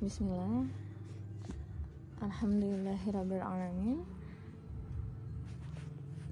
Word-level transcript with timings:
Bismillah. 0.00 0.64
Alhamdulillahirrabbilalamin. 2.24 4.00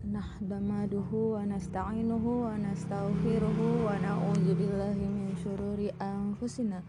Nahdamaduhu 0.09 1.37
wa 1.37 1.45
nasta'inuhu 1.45 2.49
wa 2.49 2.57
nasta'ufiruhu 2.57 3.85
wa 3.85 3.93
na'udzu 4.01 4.57
billahi 4.57 5.05
min 5.05 5.37
syururi 5.37 5.93
anfusina 6.01 6.81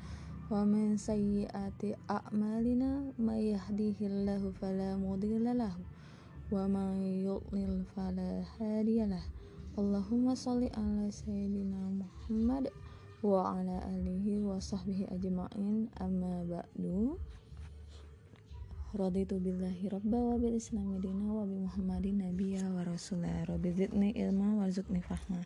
wa 0.48 0.64
min 0.64 0.96
sayyiati 0.96 2.00
a'malina. 2.08 3.12
May 3.20 3.60
yahdihillahu 3.60 4.56
wa 6.48 6.64
may 6.64 7.28
yudlil 7.28 7.84
fala 7.92 8.48
hadiyalah 8.56 9.28
Allahumma 9.76 10.32
shalli 10.32 10.72
ala 10.72 11.12
sayyidina 11.12 12.08
Muhammad 12.08 12.72
wa 13.20 13.52
ala 13.52 13.84
alihi 13.84 14.40
wa 14.40 14.56
sahbihi 14.60 15.12
ajma'in. 15.12 15.92
Amma 16.00 16.44
ba'du. 16.48 17.20
Raditu 18.96 19.38
billahi 19.38 19.92
rabba 19.92 20.18
wa 20.18 20.36
bil 20.40 20.58
islami 20.58 20.98
dina 20.98 21.30
wa 21.30 21.46
bi 21.46 21.62
muhammadin 21.62 22.26
nabiyya 22.26 22.74
wa 22.74 22.82
rasulah 22.82 23.46
Rabbi 23.46 23.70
zidni 23.70 24.18
ilma 24.18 24.58
wa 24.58 24.66
zidni 24.72 25.04
fahma. 25.04 25.44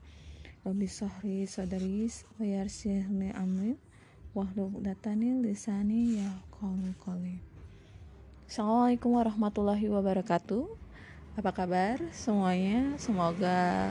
Rabbi 0.63 0.87
sahri 0.87 1.43
sadaris 1.43 2.23
wa 2.39 2.45
yarsihni 2.47 3.35
amri. 3.35 3.75
Wahlul 4.33 4.81
datani 4.81 5.43
lisani 5.43 6.17
ya 6.17 6.29
qalu 6.49 6.89
qali 7.03 7.37
Assalamualaikum 8.49 9.17
warahmatullahi 9.17 9.89
wabarakatuh. 9.89 10.65
Apa 11.37 11.51
kabar 11.53 11.97
semuanya? 12.13 12.93
Semoga 13.01 13.89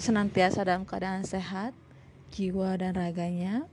senantiasa 0.00 0.64
dalam 0.64 0.88
keadaan 0.88 1.28
sehat 1.28 1.76
jiwa 2.32 2.80
dan 2.80 2.96
raganya. 2.96 3.68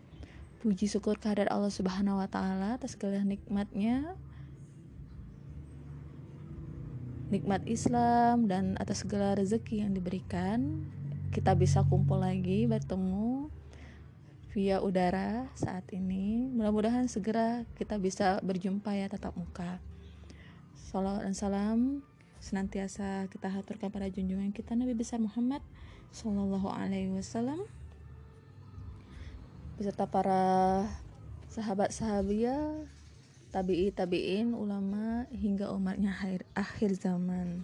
Puji 0.59 0.91
syukur 0.91 1.15
kehadirat 1.15 1.47
Allah 1.47 1.71
Subhanahu 1.71 2.19
wa 2.19 2.27
taala 2.27 2.75
atas 2.75 2.99
segala 2.99 3.23
nikmatnya. 3.23 4.19
Nikmat 7.31 7.63
Islam 7.63 8.51
dan 8.51 8.75
atas 8.75 9.07
segala 9.07 9.39
rezeki 9.39 9.87
yang 9.87 9.95
diberikan. 9.95 10.83
Kita 11.31 11.55
bisa 11.55 11.87
kumpul 11.87 12.19
lagi 12.19 12.67
bertemu 12.67 13.47
via 14.51 14.83
udara 14.83 15.47
saat 15.55 15.87
ini. 15.95 16.51
Mudah-mudahan 16.51 17.07
segera 17.07 17.63
kita 17.79 17.95
bisa 17.95 18.43
berjumpa 18.43 18.91
ya 18.91 19.07
tatap 19.07 19.39
muka. 19.39 19.79
Salam 20.75 21.23
dan 21.23 21.37
salam 21.37 21.79
senantiasa 22.43 23.29
kita 23.31 23.47
haturkan 23.47 23.91
pada 23.93 24.09
junjungan 24.09 24.51
kita 24.51 24.73
Nabi 24.73 24.95
besar 24.95 25.21
Muhammad 25.21 25.61
Sallallahu 26.09 26.71
Alaihi 26.71 27.13
Wasallam 27.13 27.78
beserta 29.79 30.03
para 30.11 30.83
sahabat 31.47 31.95
sahabia 31.95 32.83
tabi'i 33.47 33.95
tabi'in 33.95 34.51
ulama 34.51 35.23
hingga 35.31 35.71
umatnya 35.71 36.11
akhir, 36.11 36.43
akhir 36.51 36.99
zaman. 36.99 37.63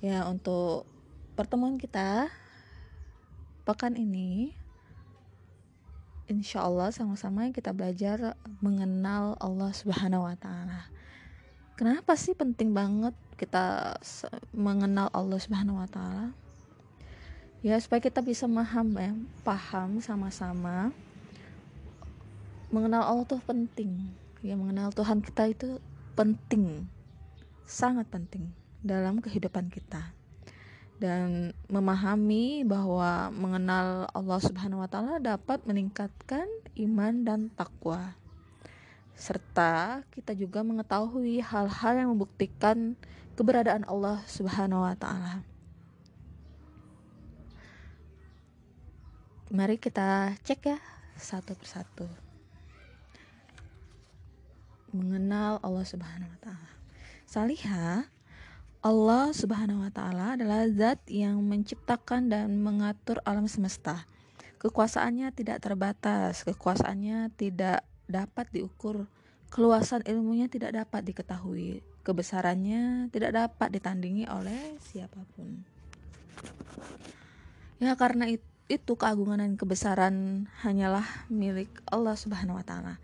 Ya 0.00 0.24
untuk 0.24 0.88
pertemuan 1.36 1.76
kita 1.76 2.32
pekan 3.68 4.00
ini 4.00 4.56
insya 6.24 6.64
Allah 6.64 6.88
sama-sama 6.88 7.52
kita 7.52 7.76
belajar 7.76 8.32
mengenal 8.64 9.36
Allah 9.44 9.76
subhanahu 9.76 10.24
wa 10.24 10.40
ta'ala. 10.40 10.88
Kenapa 11.76 12.16
sih 12.16 12.32
penting 12.32 12.72
banget 12.72 13.12
kita 13.36 13.92
mengenal 14.56 15.12
Allah 15.12 15.36
subhanahu 15.36 15.84
wa 15.84 15.88
ta'ala 15.90 16.32
ya 17.64 17.80
supaya 17.80 18.04
kita 18.04 18.20
bisa 18.20 18.44
paham 18.44 18.92
ya 19.00 19.16
paham 19.40 19.96
sama-sama 20.04 20.92
mengenal 22.74 23.06
Allah 23.06 23.24
tuh 23.24 23.38
penting. 23.38 24.10
Ya 24.42 24.58
mengenal 24.58 24.90
Tuhan 24.90 25.22
kita 25.22 25.46
itu 25.48 25.78
penting 26.18 26.90
sangat 27.64 28.10
penting 28.10 28.50
dalam 28.82 29.22
kehidupan 29.22 29.70
kita. 29.70 30.10
Dan 30.98 31.54
memahami 31.70 32.66
bahwa 32.66 33.30
mengenal 33.30 34.10
Allah 34.10 34.40
Subhanahu 34.42 34.82
wa 34.82 34.90
taala 34.90 35.22
dapat 35.22 35.62
meningkatkan 35.64 36.50
iman 36.76 37.14
dan 37.22 37.40
takwa. 37.54 38.18
Serta 39.14 40.02
kita 40.10 40.34
juga 40.34 40.66
mengetahui 40.66 41.38
hal-hal 41.40 41.92
yang 41.94 42.10
membuktikan 42.12 42.98
keberadaan 43.38 43.86
Allah 43.86 44.20
Subhanahu 44.26 44.82
wa 44.82 44.98
taala 44.98 45.53
Mari 49.54 49.78
kita 49.78 50.34
cek 50.42 50.66
ya 50.66 50.82
satu 51.14 51.54
persatu. 51.54 52.10
Mengenal 54.90 55.62
Allah 55.62 55.86
Subhanahu 55.86 56.26
wa 56.26 56.40
taala. 56.42 56.70
Salihah 57.22 58.10
Allah 58.82 59.30
Subhanahu 59.30 59.86
wa 59.86 59.94
taala 59.94 60.34
adalah 60.34 60.66
zat 60.74 61.06
yang 61.06 61.38
menciptakan 61.46 62.34
dan 62.34 62.58
mengatur 62.66 63.22
alam 63.22 63.46
semesta. 63.46 64.10
Kekuasaannya 64.58 65.30
tidak 65.30 65.62
terbatas, 65.62 66.42
kekuasaannya 66.42 67.30
tidak 67.38 67.86
dapat 68.10 68.50
diukur, 68.50 69.06
keluasan 69.54 70.02
ilmunya 70.02 70.50
tidak 70.50 70.74
dapat 70.74 71.06
diketahui, 71.06 71.78
kebesarannya 72.02 73.06
tidak 73.14 73.30
dapat 73.30 73.70
ditandingi 73.70 74.26
oleh 74.26 74.82
siapa 74.82 75.22
pun. 75.38 75.62
Ya 77.78 77.94
karena 77.94 78.26
itu 78.34 78.53
itu 78.66 78.96
keagungan 78.96 79.44
dan 79.44 79.60
kebesaran 79.60 80.48
hanyalah 80.64 81.04
milik 81.28 81.68
Allah 81.84 82.16
Subhanahu 82.16 82.56
wa 82.56 82.64
taala. 82.64 82.96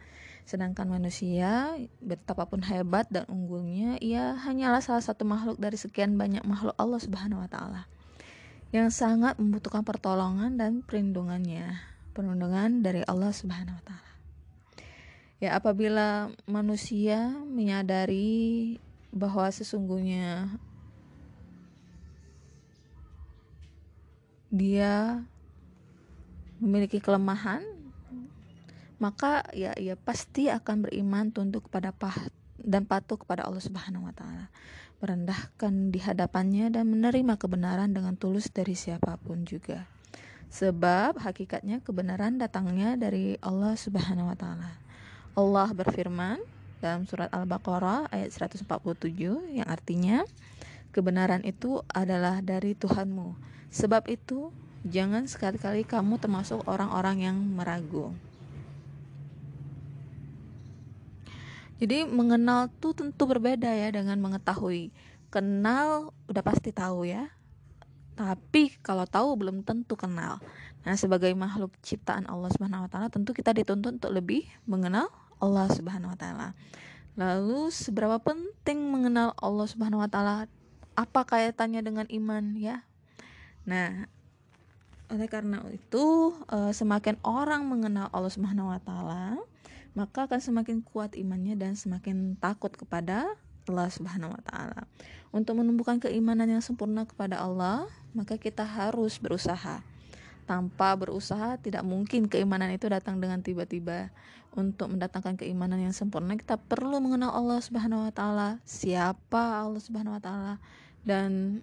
Sedangkan 0.49 0.89
manusia 0.89 1.77
betapapun 2.01 2.65
hebat 2.65 3.07
dan 3.13 3.29
unggulnya, 3.31 4.01
ia 4.03 4.35
hanyalah 4.35 4.83
salah 4.83 5.05
satu 5.05 5.23
makhluk 5.29 5.61
dari 5.61 5.77
sekian 5.77 6.17
banyak 6.17 6.43
makhluk 6.43 6.75
Allah 6.81 6.99
Subhanahu 6.99 7.45
wa 7.45 7.51
taala 7.51 7.85
yang 8.71 8.89
sangat 8.89 9.37
membutuhkan 9.37 9.83
pertolongan 9.83 10.55
dan 10.55 10.81
perlindungannya, 10.87 11.79
perlindungan 12.15 12.87
dari 12.87 13.03
Allah 13.05 13.35
Subhanahu 13.35 13.77
wa 13.77 13.85
taala. 13.85 14.11
Ya, 15.41 15.57
apabila 15.57 16.31
manusia 16.45 17.33
menyadari 17.49 18.77
bahwa 19.11 19.49
sesungguhnya 19.51 20.55
dia 24.51 25.23
memiliki 26.61 27.01
kelemahan, 27.01 27.65
maka 29.01 29.49
ya 29.57 29.73
ia 29.81 29.97
pasti 29.97 30.53
akan 30.53 30.87
beriman 30.87 31.33
tunduk 31.33 31.73
kepada 31.73 31.91
dan 32.61 32.85
patuh 32.85 33.17
kepada 33.17 33.49
Allah 33.49 33.65
Subhanahu 33.65 34.07
wa 34.07 34.15
taala. 34.15 34.53
Merendahkan 35.01 35.89
di 35.89 35.97
hadapannya 36.05 36.69
dan 36.69 36.85
menerima 36.93 37.41
kebenaran 37.41 37.97
dengan 37.97 38.21
tulus 38.21 38.53
dari 38.53 38.77
siapa 38.77 39.17
pun 39.17 39.49
juga. 39.49 39.89
Sebab 40.53 41.17
hakikatnya 41.17 41.81
kebenaran 41.81 42.37
datangnya 42.37 43.01
dari 43.01 43.41
Allah 43.41 43.73
Subhanahu 43.81 44.29
wa 44.29 44.37
taala. 44.37 44.71
Allah 45.33 45.73
berfirman 45.73 46.37
dalam 46.85 47.09
surat 47.09 47.33
Al-Baqarah 47.33 48.13
ayat 48.13 48.29
147 48.29 48.69
yang 49.57 49.69
artinya 49.69 50.29
kebenaran 50.93 51.41
itu 51.49 51.81
adalah 51.89 52.45
dari 52.45 52.77
Tuhanmu. 52.77 53.39
Sebab 53.71 54.11
itu 54.11 54.53
Jangan 54.89 55.29
sekali-kali 55.29 55.85
kamu 55.85 56.17
termasuk 56.17 56.65
orang-orang 56.65 57.29
yang 57.29 57.37
meragu. 57.37 58.17
Jadi 61.81 62.05
mengenal 62.05 62.69
tuh 62.81 62.93
tentu 62.93 63.25
berbeda 63.25 63.73
ya 63.73 63.89
dengan 63.89 64.21
mengetahui. 64.21 64.93
Kenal 65.33 66.13
udah 66.29 66.45
pasti 66.45 66.73
tahu 66.77 67.09
ya. 67.09 67.33
Tapi 68.21 68.77
kalau 68.85 69.09
tahu 69.09 69.33
belum 69.41 69.65
tentu 69.65 69.97
kenal. 69.97 70.45
Nah, 70.85 70.97
sebagai 70.97 71.33
makhluk 71.33 71.73
ciptaan 71.81 72.29
Allah 72.29 72.53
Subhanahu 72.53 72.85
wa 72.85 72.91
taala 72.93 73.09
tentu 73.09 73.33
kita 73.33 73.57
dituntut 73.57 73.97
untuk 73.97 74.13
lebih 74.13 74.45
mengenal 74.69 75.09
Allah 75.41 75.73
Subhanahu 75.73 76.13
wa 76.13 76.19
taala. 76.21 76.49
Lalu 77.17 77.73
seberapa 77.73 78.21
penting 78.21 78.81
mengenal 78.93 79.33
Allah 79.41 79.67
Subhanahu 79.69 80.05
wa 80.05 80.09
taala? 80.09 80.49
Apa 80.97 81.25
kaitannya 81.25 81.81
dengan 81.81 82.05
iman 82.13 82.61
ya? 82.61 82.85
Nah, 83.65 84.05
oleh 85.11 85.27
karena 85.27 85.59
itu, 85.75 86.35
uh, 86.49 86.71
semakin 86.71 87.19
orang 87.27 87.67
mengenal 87.67 88.07
Allah 88.15 88.31
Subhanahu 88.31 88.71
wa 88.71 88.79
taala, 88.79 89.35
maka 89.99 90.31
akan 90.31 90.39
semakin 90.39 90.87
kuat 90.87 91.19
imannya 91.19 91.59
dan 91.59 91.75
semakin 91.75 92.39
takut 92.39 92.71
kepada 92.71 93.27
Allah 93.67 93.91
Subhanahu 93.91 94.31
wa 94.31 94.43
taala. 94.47 94.87
Untuk 95.35 95.59
menumbuhkan 95.59 95.99
keimanan 95.99 96.47
yang 96.47 96.63
sempurna 96.63 97.07
kepada 97.07 97.43
Allah, 97.43 97.91
maka 98.15 98.39
kita 98.39 98.63
harus 98.63 99.19
berusaha. 99.19 99.83
Tanpa 100.47 100.99
berusaha 100.99 101.59
tidak 101.59 101.87
mungkin 101.87 102.27
keimanan 102.27 102.75
itu 102.75 102.91
datang 102.91 103.19
dengan 103.19 103.43
tiba-tiba. 103.43 104.11
Untuk 104.51 104.91
mendatangkan 104.91 105.39
keimanan 105.39 105.79
yang 105.79 105.95
sempurna, 105.95 106.35
kita 106.35 106.59
perlu 106.59 106.99
mengenal 106.99 107.31
Allah 107.31 107.63
Subhanahu 107.63 108.07
wa 108.07 108.11
taala, 108.11 108.59
siapa 108.67 109.63
Allah 109.63 109.79
Subhanahu 109.79 110.19
wa 110.19 110.23
taala 110.23 110.55
dan 111.07 111.63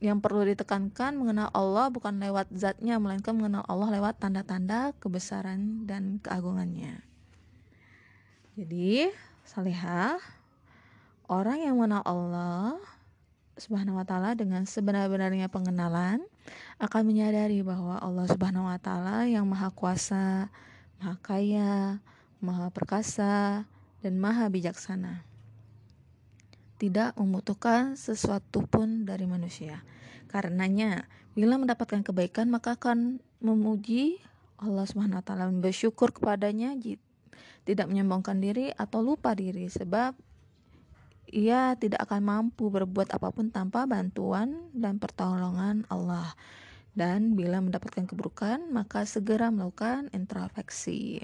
yang 0.00 0.20
perlu 0.20 0.44
ditekankan 0.44 1.16
mengenal 1.16 1.48
Allah 1.56 1.88
bukan 1.88 2.20
lewat 2.20 2.52
zatnya 2.52 3.00
melainkan 3.00 3.32
mengenal 3.36 3.64
Allah 3.68 3.88
lewat 3.96 4.20
tanda-tanda 4.20 4.92
kebesaran 5.00 5.88
dan 5.88 6.20
keagungannya. 6.20 7.00
jadi 8.56 9.12
salihah 9.44 10.16
orang 11.28 11.58
yang 11.60 11.74
mengenal 11.76 12.02
Allah 12.06 12.80
Subhanahu 13.56 13.96
wa 13.96 14.04
taala 14.04 14.36
dengan 14.36 14.68
sebenar-benarnya 14.68 15.48
pengenalan 15.48 16.20
akan 16.76 17.02
menyadari 17.08 17.64
bahwa 17.64 17.96
Allah 17.98 18.28
Subhanahu 18.28 18.68
wa 18.68 18.76
taala 18.76 19.24
yang 19.24 19.48
maha 19.48 19.72
kuasa, 19.72 20.52
maha 21.00 21.16
kaya, 21.24 21.98
maha 22.38 22.68
perkasa 22.70 23.64
dan 24.04 24.14
maha 24.20 24.46
bijaksana. 24.52 25.25
Tidak 26.76 27.16
membutuhkan 27.16 27.96
sesuatu 27.96 28.64
pun 28.68 29.08
dari 29.08 29.24
manusia. 29.24 29.80
Karenanya, 30.28 31.08
bila 31.32 31.56
mendapatkan 31.56 32.04
kebaikan 32.04 32.48
maka 32.48 32.76
akan 32.76 33.20
memuji 33.44 34.20
Allah 34.56 34.88
Subhanahu 34.88 35.20
wa 35.20 35.24
taala 35.24 35.52
bersyukur 35.52 36.12
kepadanya 36.16 36.72
tidak 37.68 37.86
menyombongkan 37.90 38.40
diri 38.40 38.72
atau 38.72 39.04
lupa 39.04 39.36
diri 39.36 39.68
sebab 39.68 40.16
ia 41.28 41.74
tidak 41.76 42.06
akan 42.06 42.22
mampu 42.22 42.70
berbuat 42.70 43.10
apa 43.10 43.34
pun 43.34 43.50
tanpa 43.50 43.84
bantuan 43.84 44.70
dan 44.72 45.02
pertolongan 45.02 45.82
Allah. 45.90 46.32
Dan 46.96 47.36
bila 47.36 47.60
mendapatkan 47.60 48.08
keburukan, 48.08 48.72
maka 48.72 49.04
segera 49.04 49.52
melakukan 49.52 50.08
introspeksi. 50.16 51.20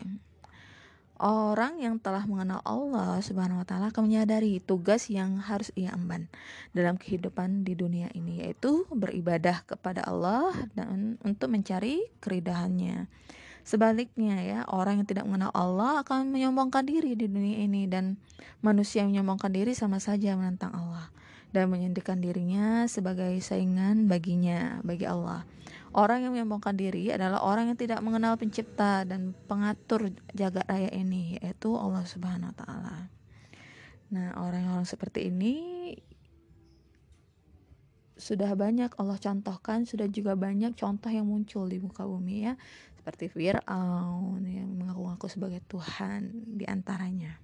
Orang 1.23 1.79
yang 1.79 2.03
telah 2.03 2.27
mengenal 2.27 2.59
Allah 2.67 3.23
Subhanahu 3.23 3.63
wa 3.63 3.67
taala 3.67 3.95
akan 3.95 4.11
menyadari 4.11 4.59
tugas 4.59 5.07
yang 5.07 5.39
harus 5.39 5.71
ia 5.79 5.95
emban 5.95 6.27
dalam 6.75 6.99
kehidupan 6.99 7.63
di 7.63 7.79
dunia 7.79 8.11
ini 8.11 8.43
yaitu 8.43 8.91
beribadah 8.91 9.63
kepada 9.63 10.03
Allah 10.03 10.51
dan 10.75 11.15
untuk 11.23 11.47
mencari 11.47 12.03
keridahannya. 12.19 13.07
Sebaliknya 13.63 14.43
ya, 14.43 14.61
orang 14.67 14.99
yang 14.99 15.07
tidak 15.07 15.31
mengenal 15.31 15.55
Allah 15.55 16.03
akan 16.03 16.35
menyombongkan 16.35 16.91
diri 16.91 17.15
di 17.15 17.31
dunia 17.31 17.71
ini 17.71 17.87
dan 17.87 18.19
manusia 18.59 19.07
yang 19.07 19.15
menyombongkan 19.15 19.55
diri 19.55 19.79
sama 19.79 20.03
saja 20.03 20.35
menentang 20.35 20.75
Allah 20.75 21.07
dan 21.53 21.69
menyendirikan 21.69 22.19
dirinya 22.19 22.89
sebagai 22.89 23.37
saingan 23.45 24.09
baginya, 24.09 24.81
bagi 24.81 25.05
Allah. 25.05 25.45
Orang 25.93 26.25
yang 26.25 26.33
menyombongkan 26.33 26.73
diri 26.73 27.13
adalah 27.13 27.45
orang 27.45 27.69
yang 27.69 27.79
tidak 27.79 28.01
mengenal 28.01 28.41
pencipta 28.41 29.05
dan 29.05 29.37
pengatur 29.45 30.09
jagat 30.33 30.65
raya 30.65 30.89
ini, 30.89 31.37
yaitu 31.37 31.77
Allah 31.77 32.09
Subhanahu 32.09 32.49
wa 32.49 32.57
taala. 32.57 32.97
Nah, 34.13 34.33
orang-orang 34.41 34.89
seperti 34.89 35.29
ini 35.29 35.57
sudah 38.17 38.57
banyak 38.57 38.97
Allah 38.97 39.21
contohkan, 39.21 39.85
sudah 39.85 40.09
juga 40.09 40.33
banyak 40.33 40.73
contoh 40.79 41.11
yang 41.13 41.29
muncul 41.29 41.69
di 41.69 41.83
muka 41.83 42.09
bumi 42.09 42.49
ya 42.49 42.55
seperti 43.03 43.27
Fir'aun 43.27 44.47
yang 44.47 44.79
mengaku-ngaku 44.79 45.27
sebagai 45.27 45.59
Tuhan 45.67 46.55
di 46.55 46.63
antaranya. 46.71 47.35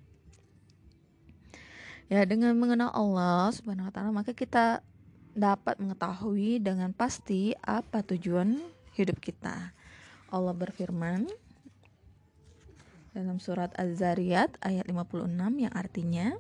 Ya, 2.09 2.25
dengan 2.25 2.57
mengenal 2.57 2.89
Allah 2.97 3.53
Subhanahu 3.53 3.89
wa 3.89 3.93
taala 3.93 4.11
maka 4.17 4.33
kita 4.33 4.81
dapat 5.37 5.77
mengetahui 5.77 6.57
dengan 6.57 6.97
pasti 6.97 7.53
apa 7.61 8.01
tujuan 8.01 8.57
hidup 8.97 9.21
kita. 9.21 9.77
Allah 10.33 10.55
berfirman 10.57 11.29
dalam 13.13 13.37
surat 13.37 13.73
Az-Zariyat 13.77 14.57
ayat 14.65 14.89
56 14.89 15.29
yang 15.61 15.73
artinya 15.77 16.33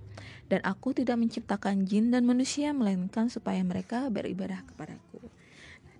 dan 0.48 0.64
aku 0.64 0.96
tidak 0.96 1.20
menciptakan 1.20 1.84
jin 1.84 2.16
dan 2.16 2.24
manusia 2.24 2.72
melainkan 2.72 3.28
supaya 3.28 3.60
mereka 3.60 4.08
beribadah 4.08 4.64
kepadaku. 4.72 5.20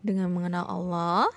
Dengan 0.01 0.33
mengenal 0.33 0.65
Allah, 0.65 1.29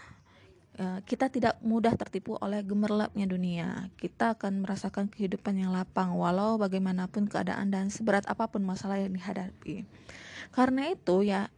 kita 0.79 1.27
tidak 1.27 1.59
mudah 1.61 1.93
tertipu 1.93 2.39
oleh 2.39 2.63
gemerlapnya 2.63 3.27
dunia. 3.27 3.91
Kita 3.99 4.33
akan 4.39 4.63
merasakan 4.63 5.11
kehidupan 5.11 5.59
yang 5.59 5.75
lapang 5.75 6.15
walau 6.15 6.55
bagaimanapun 6.57 7.27
keadaan 7.27 7.69
dan 7.69 7.91
seberat 7.91 8.23
apa 8.25 8.47
pun 8.47 8.63
masalah 8.63 8.97
yang 8.97 9.11
dihadapi. 9.11 9.83
Karena 10.55 10.89
itu 10.89 11.27
ya 11.27 11.51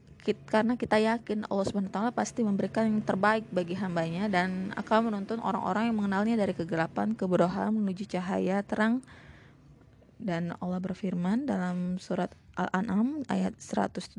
karena 0.47 0.79
kita 0.79 1.03
yakin 1.03 1.43
Allah 1.51 1.67
wa 1.67 2.11
pasti 2.15 2.47
memberikan 2.47 2.87
yang 2.87 3.03
terbaik 3.03 3.43
bagi 3.51 3.75
hambanya 3.75 4.31
dan 4.31 4.71
akan 4.79 5.11
menuntun 5.11 5.43
orang-orang 5.43 5.91
yang 5.91 5.99
mengenalnya 5.99 6.35
dari 6.39 6.55
kegelapan 6.55 7.11
kebodohan 7.11 7.75
menuju 7.75 8.07
cahaya 8.07 8.63
terang 8.63 9.03
dan 10.23 10.55
Allah 10.63 10.79
berfirman 10.79 11.43
dalam 11.43 11.99
surat 11.99 12.31
Al-An'am 12.55 13.27
ayat 13.27 13.59
122 13.59 14.15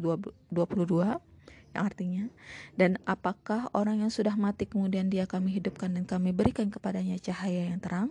artinya? 1.76 2.30
Dan 2.78 3.02
apakah 3.04 3.70
orang 3.74 4.02
yang 4.06 4.12
sudah 4.12 4.34
mati 4.38 4.66
kemudian 4.70 5.10
dia 5.10 5.26
kami 5.26 5.58
hidupkan 5.58 5.92
dan 5.94 6.06
kami 6.06 6.30
berikan 6.30 6.70
kepadanya 6.70 7.18
cahaya 7.18 7.70
yang 7.70 7.82
terang 7.82 8.10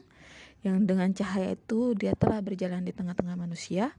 yang 0.64 0.88
dengan 0.88 1.12
cahaya 1.12 1.60
itu 1.60 1.92
dia 1.94 2.16
telah 2.16 2.40
berjalan 2.40 2.88
di 2.88 2.96
tengah-tengah 2.96 3.36
manusia 3.36 3.92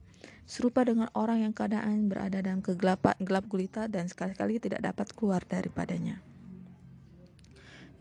serupa 0.49 0.81
dengan 0.81 1.13
orang 1.13 1.45
yang 1.45 1.53
keadaan 1.53 2.09
berada 2.09 2.41
dalam 2.41 2.65
kegelapan 2.65 3.13
gelap 3.21 3.45
gulita 3.45 3.85
dan 3.85 4.09
sekali-kali 4.09 4.57
tidak 4.57 4.81
dapat 4.81 5.13
keluar 5.13 5.45
daripadanya? 5.45 6.17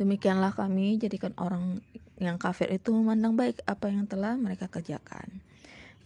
Demikianlah 0.01 0.57
kami 0.57 0.97
jadikan 0.99 1.37
orang 1.39 1.85
yang 2.19 2.41
kafir 2.41 2.73
itu 2.73 2.91
memandang 2.91 3.37
baik 3.37 3.63
apa 3.69 3.93
yang 3.93 4.09
telah 4.09 4.35
mereka 4.35 4.67
kerjakan. 4.67 5.45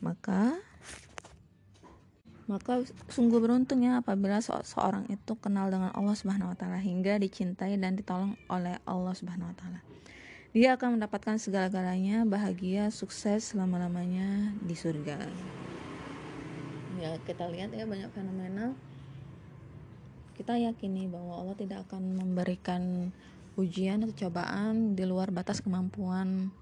Maka 0.03 0.59
maka 2.49 2.81
sungguh 3.13 3.39
beruntungnya 3.39 4.01
apabila 4.01 4.41
se 4.41 4.51
seorang 4.65 5.05
itu 5.13 5.37
kenal 5.37 5.69
dengan 5.69 5.93
Allah 5.93 6.17
Subhanahu 6.17 6.51
wa 6.53 6.57
taala 6.57 6.81
hingga 6.81 7.21
dicintai 7.21 7.77
dan 7.77 7.95
ditolong 7.95 8.35
oleh 8.49 8.81
Allah 8.89 9.13
Subhanahu 9.13 9.53
wa 9.53 9.57
taala. 9.57 9.81
Dia 10.57 10.81
akan 10.81 10.97
mendapatkan 10.97 11.37
segala-galanya, 11.37 12.25
bahagia, 12.25 12.89
sukses 12.89 13.53
selama-lamanya 13.53 14.57
di 14.65 14.73
surga. 14.73 15.29
Ya, 16.97 17.15
kita 17.29 17.47
lihat 17.53 17.71
ya 17.77 17.85
banyak 17.85 18.11
fenomena 18.11 18.73
kita 20.39 20.55
yakini 20.55 21.11
bahwa 21.11 21.43
Allah 21.43 21.57
tidak 21.59 21.91
akan 21.91 22.15
memberikan 22.15 23.11
ujian 23.59 24.07
atau 24.07 24.15
cobaan 24.15 24.95
di 24.95 25.03
luar 25.03 25.35
batas 25.35 25.59
kemampuan 25.59 26.55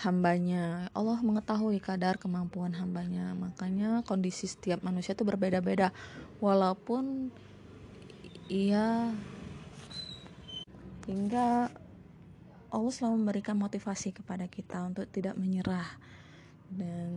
hambanya. 0.00 0.88
Allah 0.96 1.20
mengetahui 1.20 1.78
kadar 1.82 2.16
kemampuan 2.16 2.72
hambanya. 2.78 3.36
Makanya 3.36 4.00
kondisi 4.06 4.48
setiap 4.48 4.80
manusia 4.80 5.12
itu 5.12 5.26
berbeda-beda. 5.26 5.92
Walaupun 6.40 7.28
ia 8.48 9.12
hingga 11.06 11.68
Allah 12.72 12.92
selalu 12.92 13.20
memberikan 13.20 13.56
motivasi 13.60 14.16
kepada 14.16 14.48
kita 14.48 14.80
untuk 14.88 15.04
tidak 15.12 15.36
menyerah 15.36 15.86
dan 16.72 17.10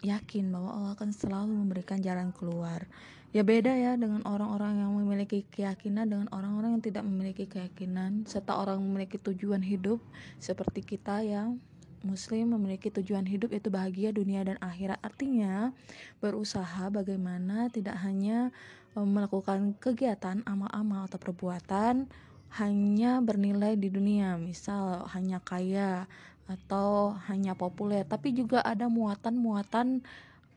yakin 0.00 0.48
bahwa 0.48 0.70
Allah 0.72 0.92
akan 0.96 1.10
selalu 1.12 1.52
memberikan 1.52 2.00
jalan 2.00 2.32
keluar. 2.32 2.88
Ya 3.34 3.42
beda 3.42 3.74
ya 3.74 3.98
dengan 3.98 4.22
orang-orang 4.24 4.78
yang 4.78 4.94
memiliki 4.94 5.42
keyakinan 5.50 6.06
dengan 6.06 6.28
orang-orang 6.30 6.78
yang 6.78 6.84
tidak 6.86 7.04
memiliki 7.04 7.44
keyakinan. 7.50 8.24
Serta 8.24 8.56
orang 8.56 8.78
memiliki 8.80 9.18
tujuan 9.18 9.60
hidup 9.60 9.98
seperti 10.38 10.86
kita 10.86 11.20
yang 11.20 11.58
muslim 12.04 12.54
memiliki 12.54 12.92
tujuan 12.92 13.24
hidup 13.24 13.50
yaitu 13.50 13.72
bahagia 13.72 14.12
dunia 14.12 14.44
dan 14.44 14.60
akhirat. 14.60 15.00
Artinya, 15.00 15.72
berusaha 16.20 16.92
bagaimana 16.92 17.72
tidak 17.72 17.96
hanya 18.04 18.52
melakukan 18.94 19.74
kegiatan 19.82 20.46
amal-amal 20.46 21.10
atau 21.10 21.18
perbuatan 21.18 22.06
hanya 22.54 23.18
bernilai 23.18 23.74
di 23.74 23.90
dunia, 23.90 24.38
misal 24.38 25.10
hanya 25.10 25.42
kaya 25.42 26.06
atau 26.46 27.18
hanya 27.26 27.58
populer, 27.58 28.06
tapi 28.06 28.30
juga 28.30 28.62
ada 28.62 28.86
muatan-muatan 28.86 30.04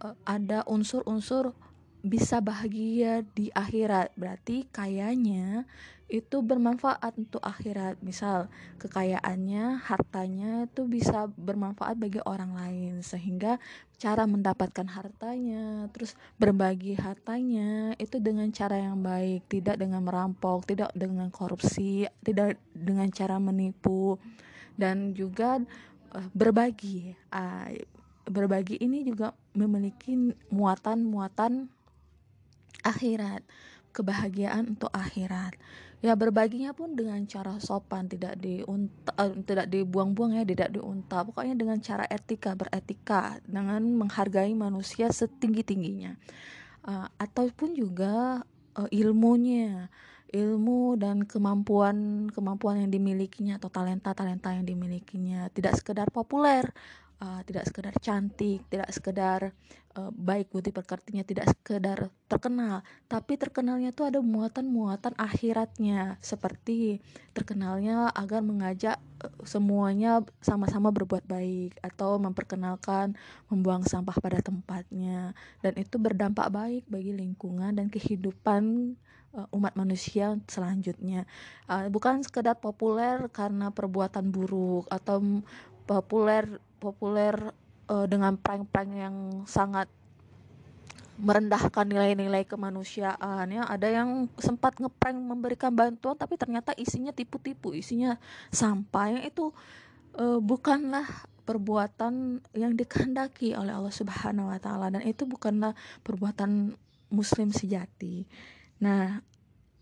eh, 0.06 0.16
ada 0.28 0.62
unsur-unsur 0.70 1.58
bisa 2.06 2.40
bahagia 2.40 3.26
di 3.34 3.50
akhirat. 3.54 4.14
Berarti 4.14 4.70
kayanya 4.70 5.66
itu 6.08 6.40
bermanfaat 6.40 7.20
untuk 7.20 7.44
akhirat. 7.44 8.00
Misal 8.00 8.48
kekayaannya 8.80 9.84
hartanya 9.84 10.72
itu 10.72 10.88
bisa 10.88 11.28
bermanfaat 11.36 12.00
bagi 12.00 12.24
orang 12.24 12.56
lain. 12.56 13.04
Sehingga 13.04 13.60
cara 13.98 14.24
mendapatkan 14.24 14.88
hartanya 14.88 15.90
terus 15.92 16.16
berbagi 16.40 16.96
hartanya 16.96 17.98
itu 18.00 18.24
dengan 18.24 18.48
cara 18.56 18.80
yang 18.80 19.04
baik. 19.04 19.46
Tidak 19.52 19.76
dengan 19.76 20.02
merampok 20.06 20.64
tidak 20.64 20.96
dengan 20.96 21.28
korupsi 21.28 22.08
tidak 22.24 22.56
dengan 22.72 23.12
cara 23.12 23.36
menipu. 23.38 24.16
Dan 24.78 25.12
juga 25.12 25.60
uh, 26.16 26.30
berbagi. 26.32 27.18
Uh, 27.34 27.84
berbagi 28.28 28.76
ini 28.84 29.08
juga 29.08 29.32
memiliki 29.56 30.36
muatan-muatan 30.52 31.72
akhirat 32.88 33.44
kebahagiaan 33.98 34.78
untuk 34.78 34.94
akhirat. 34.94 35.58
Ya 36.06 36.14
berbaginya 36.14 36.78
pun 36.78 36.94
dengan 36.94 37.26
cara 37.26 37.58
sopan 37.58 38.06
tidak 38.06 38.38
diunta 38.38 39.10
uh, 39.18 39.34
tidak 39.42 39.66
dibuang-buang 39.74 40.38
ya 40.38 40.46
tidak 40.46 40.78
diunta. 40.78 41.26
Pokoknya 41.26 41.58
dengan 41.58 41.82
cara 41.82 42.06
etika 42.06 42.54
beretika 42.54 43.42
dengan 43.50 43.82
menghargai 43.98 44.54
manusia 44.54 45.10
setinggi 45.10 45.66
tingginya 45.66 46.14
uh, 46.86 47.10
ataupun 47.18 47.74
juga 47.74 48.46
uh, 48.78 48.90
ilmunya. 48.94 49.90
Ilmu 50.28 51.00
dan 51.00 51.24
kemampuan 51.24 52.28
kemampuan 52.28 52.84
yang 52.84 52.92
dimilikinya 52.92 53.64
atau 53.64 53.72
talenta 53.72 54.12
talenta 54.12 54.52
yang 54.52 54.68
dimilikinya. 54.68 55.48
Tidak 55.56 55.72
sekedar 55.72 56.12
populer 56.12 56.68
uh, 57.22 57.42
tidak 57.46 57.66
sekedar 57.66 57.94
cantik, 57.98 58.62
tidak 58.70 58.90
sekedar 58.94 59.40
uh, 59.98 60.12
baik 60.14 60.54
budi 60.54 60.70
pekertinya, 60.70 61.26
tidak 61.26 61.50
sekedar 61.54 62.10
terkenal, 62.30 62.86
tapi 63.10 63.40
terkenalnya 63.40 63.90
itu 63.96 64.06
ada 64.06 64.22
muatan-muatan 64.22 65.18
akhiratnya, 65.18 66.22
seperti 66.22 67.02
terkenalnya 67.34 68.14
agar 68.14 68.46
mengajak 68.46 69.02
uh, 69.22 69.34
semuanya 69.46 70.22
sama-sama 70.44 70.94
berbuat 70.94 71.26
baik 71.26 71.78
atau 71.82 72.22
memperkenalkan 72.22 73.18
membuang 73.50 73.82
sampah 73.86 74.18
pada 74.22 74.40
tempatnya, 74.42 75.34
dan 75.66 75.74
itu 75.78 75.98
berdampak 75.98 76.54
baik 76.54 76.84
bagi 76.86 77.14
lingkungan 77.18 77.74
dan 77.78 77.90
kehidupan 77.90 78.96
umat 79.54 79.78
manusia 79.78 80.34
selanjutnya. 80.50 81.30
Bukan 81.70 82.26
sekedar 82.26 82.58
populer 82.58 83.22
karena 83.30 83.70
perbuatan 83.70 84.34
buruk 84.34 84.90
atau 84.90 85.46
populer 85.86 86.58
populer 86.78 87.34
uh, 87.90 88.06
dengan 88.06 88.38
prank-prank 88.40 88.92
yang 88.94 89.16
sangat 89.50 89.90
merendahkan 91.18 91.90
nilai-nilai 91.90 92.46
kemanusiaan 92.46 93.50
ya 93.50 93.66
ada 93.66 93.90
yang 93.90 94.30
sempat 94.38 94.78
ngeprank 94.78 95.18
memberikan 95.18 95.74
bantuan 95.74 96.14
tapi 96.14 96.38
ternyata 96.38 96.78
isinya 96.78 97.10
tipu-tipu 97.10 97.74
isinya 97.74 98.22
sampah 98.54 99.18
yang 99.18 99.24
itu 99.26 99.50
uh, 100.22 100.38
bukanlah 100.38 101.10
perbuatan 101.48 102.44
yang 102.54 102.76
dikehendaki 102.78 103.58
oleh 103.58 103.74
Allah 103.74 103.90
Subhanahu 103.90 104.52
wa 104.52 104.60
taala 104.62 104.94
dan 104.94 105.02
itu 105.08 105.24
bukanlah 105.24 105.72
perbuatan 106.04 106.76
muslim 107.08 107.56
sejati. 107.56 108.28
Nah, 108.84 109.24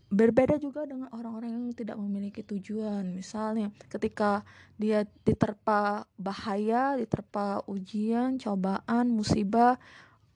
berbeda 0.06 0.62
juga 0.62 0.86
dengan 0.86 1.10
orang-orang 1.10 1.50
yang 1.50 1.66
tidak 1.74 1.98
memiliki 1.98 2.46
tujuan. 2.46 3.10
Misalnya 3.10 3.74
ketika 3.90 4.46
dia 4.78 5.02
diterpa 5.26 6.06
bahaya 6.14 6.94
diterpa 6.94 7.66
ujian 7.66 8.38
cobaan 8.38 9.10
musibah 9.10 9.74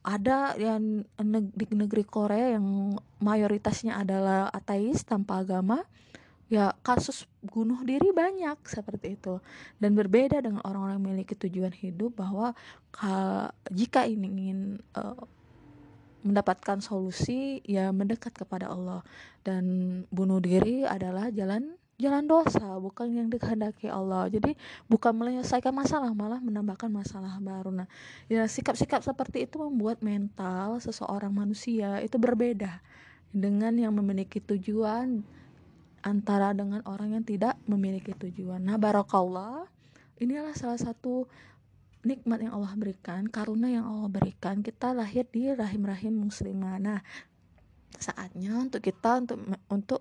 ada 0.00 0.56
yang 0.56 1.04
di 1.52 1.66
negeri 1.76 2.02
Korea 2.08 2.56
yang 2.56 2.96
mayoritasnya 3.20 4.00
adalah 4.00 4.48
ateis 4.48 5.04
tanpa 5.04 5.44
agama 5.44 5.84
ya 6.50 6.74
kasus 6.82 7.30
bunuh 7.44 7.78
diri 7.86 8.10
banyak 8.10 8.58
seperti 8.66 9.14
itu. 9.14 9.38
Dan 9.78 9.94
berbeda 9.94 10.42
dengan 10.42 10.64
orang-orang 10.66 10.98
yang 10.98 11.06
memiliki 11.06 11.38
tujuan 11.38 11.70
hidup 11.70 12.18
bahwa 12.18 12.56
jika 13.70 14.08
ingin 14.08 14.82
uh, 14.98 15.14
mendapatkan 16.22 16.78
solusi 16.84 17.64
ya 17.64 17.90
mendekat 17.90 18.32
kepada 18.36 18.70
Allah. 18.70 19.04
Dan 19.40 19.64
bunuh 20.12 20.38
diri 20.38 20.84
adalah 20.84 21.32
jalan 21.32 21.76
jalan 22.00 22.24
dosa 22.24 22.80
bukan 22.80 23.12
yang 23.12 23.28
dikehendaki 23.28 23.92
Allah. 23.92 24.26
Jadi 24.32 24.56
bukan 24.88 25.12
menyelesaikan 25.12 25.70
masalah 25.70 26.10
malah 26.16 26.40
menambahkan 26.40 26.88
masalah 26.88 27.36
baru. 27.38 27.70
Nah 27.70 27.88
ya 28.26 28.48
sikap-sikap 28.48 29.04
seperti 29.04 29.44
itu 29.44 29.60
membuat 29.60 30.00
mental 30.00 30.80
seseorang 30.80 31.30
manusia 31.30 32.00
itu 32.00 32.16
berbeda 32.16 32.80
dengan 33.30 33.76
yang 33.76 33.92
memiliki 33.94 34.40
tujuan 34.40 35.22
antara 36.00 36.56
dengan 36.56 36.80
orang 36.88 37.20
yang 37.20 37.24
tidak 37.24 37.60
memiliki 37.68 38.16
tujuan. 38.16 38.64
Nah 38.64 38.80
barakallah 38.80 39.68
inilah 40.16 40.56
salah 40.56 40.80
satu 40.80 41.28
nikmat 42.00 42.40
yang 42.40 42.56
Allah 42.56 42.72
berikan, 42.76 43.28
karunia 43.28 43.80
yang 43.80 43.86
Allah 43.86 44.08
berikan, 44.08 44.64
kita 44.64 44.96
lahir 44.96 45.28
di 45.28 45.52
rahim-rahim 45.52 46.16
muslimah. 46.16 46.80
Nah, 46.80 47.00
saatnya 48.00 48.56
untuk 48.56 48.80
kita 48.80 49.20
untuk 49.20 49.38
untuk 49.68 50.00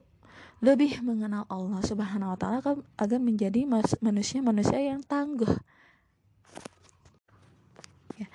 lebih 0.59 0.99
mengenal 1.03 1.47
Allah 1.47 1.79
Subhanahu 1.83 2.35
wa 2.35 2.37
taala 2.39 2.59
agar 2.99 3.19
menjadi 3.19 3.63
manusia-manusia 4.03 4.79
yang 4.79 4.99
tangguh. 5.03 5.51
Ya. 8.19 8.27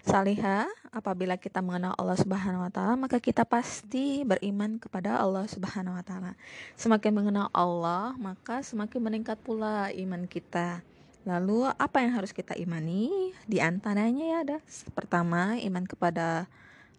Salihah, 0.00 0.68
apabila 0.92 1.36
kita 1.36 1.60
mengenal 1.60 1.92
Allah 1.96 2.16
Subhanahu 2.16 2.64
wa 2.64 2.72
taala, 2.72 2.96
maka 2.96 3.20
kita 3.20 3.44
pasti 3.44 4.24
beriman 4.24 4.80
kepada 4.80 5.20
Allah 5.20 5.44
Subhanahu 5.48 5.96
wa 5.96 6.04
taala. 6.04 6.32
Semakin 6.76 7.12
mengenal 7.12 7.48
Allah, 7.52 8.16
maka 8.16 8.64
semakin 8.64 9.00
meningkat 9.00 9.40
pula 9.40 9.92
iman 9.92 10.24
kita. 10.28 10.84
Lalu 11.28 11.68
apa 11.68 12.00
yang 12.00 12.16
harus 12.16 12.32
kita 12.32 12.56
imani? 12.56 13.32
Di 13.44 13.60
antaranya 13.60 14.24
ya 14.24 14.38
ada 14.40 14.58
pertama 14.96 15.60
iman 15.60 15.84
kepada 15.84 16.48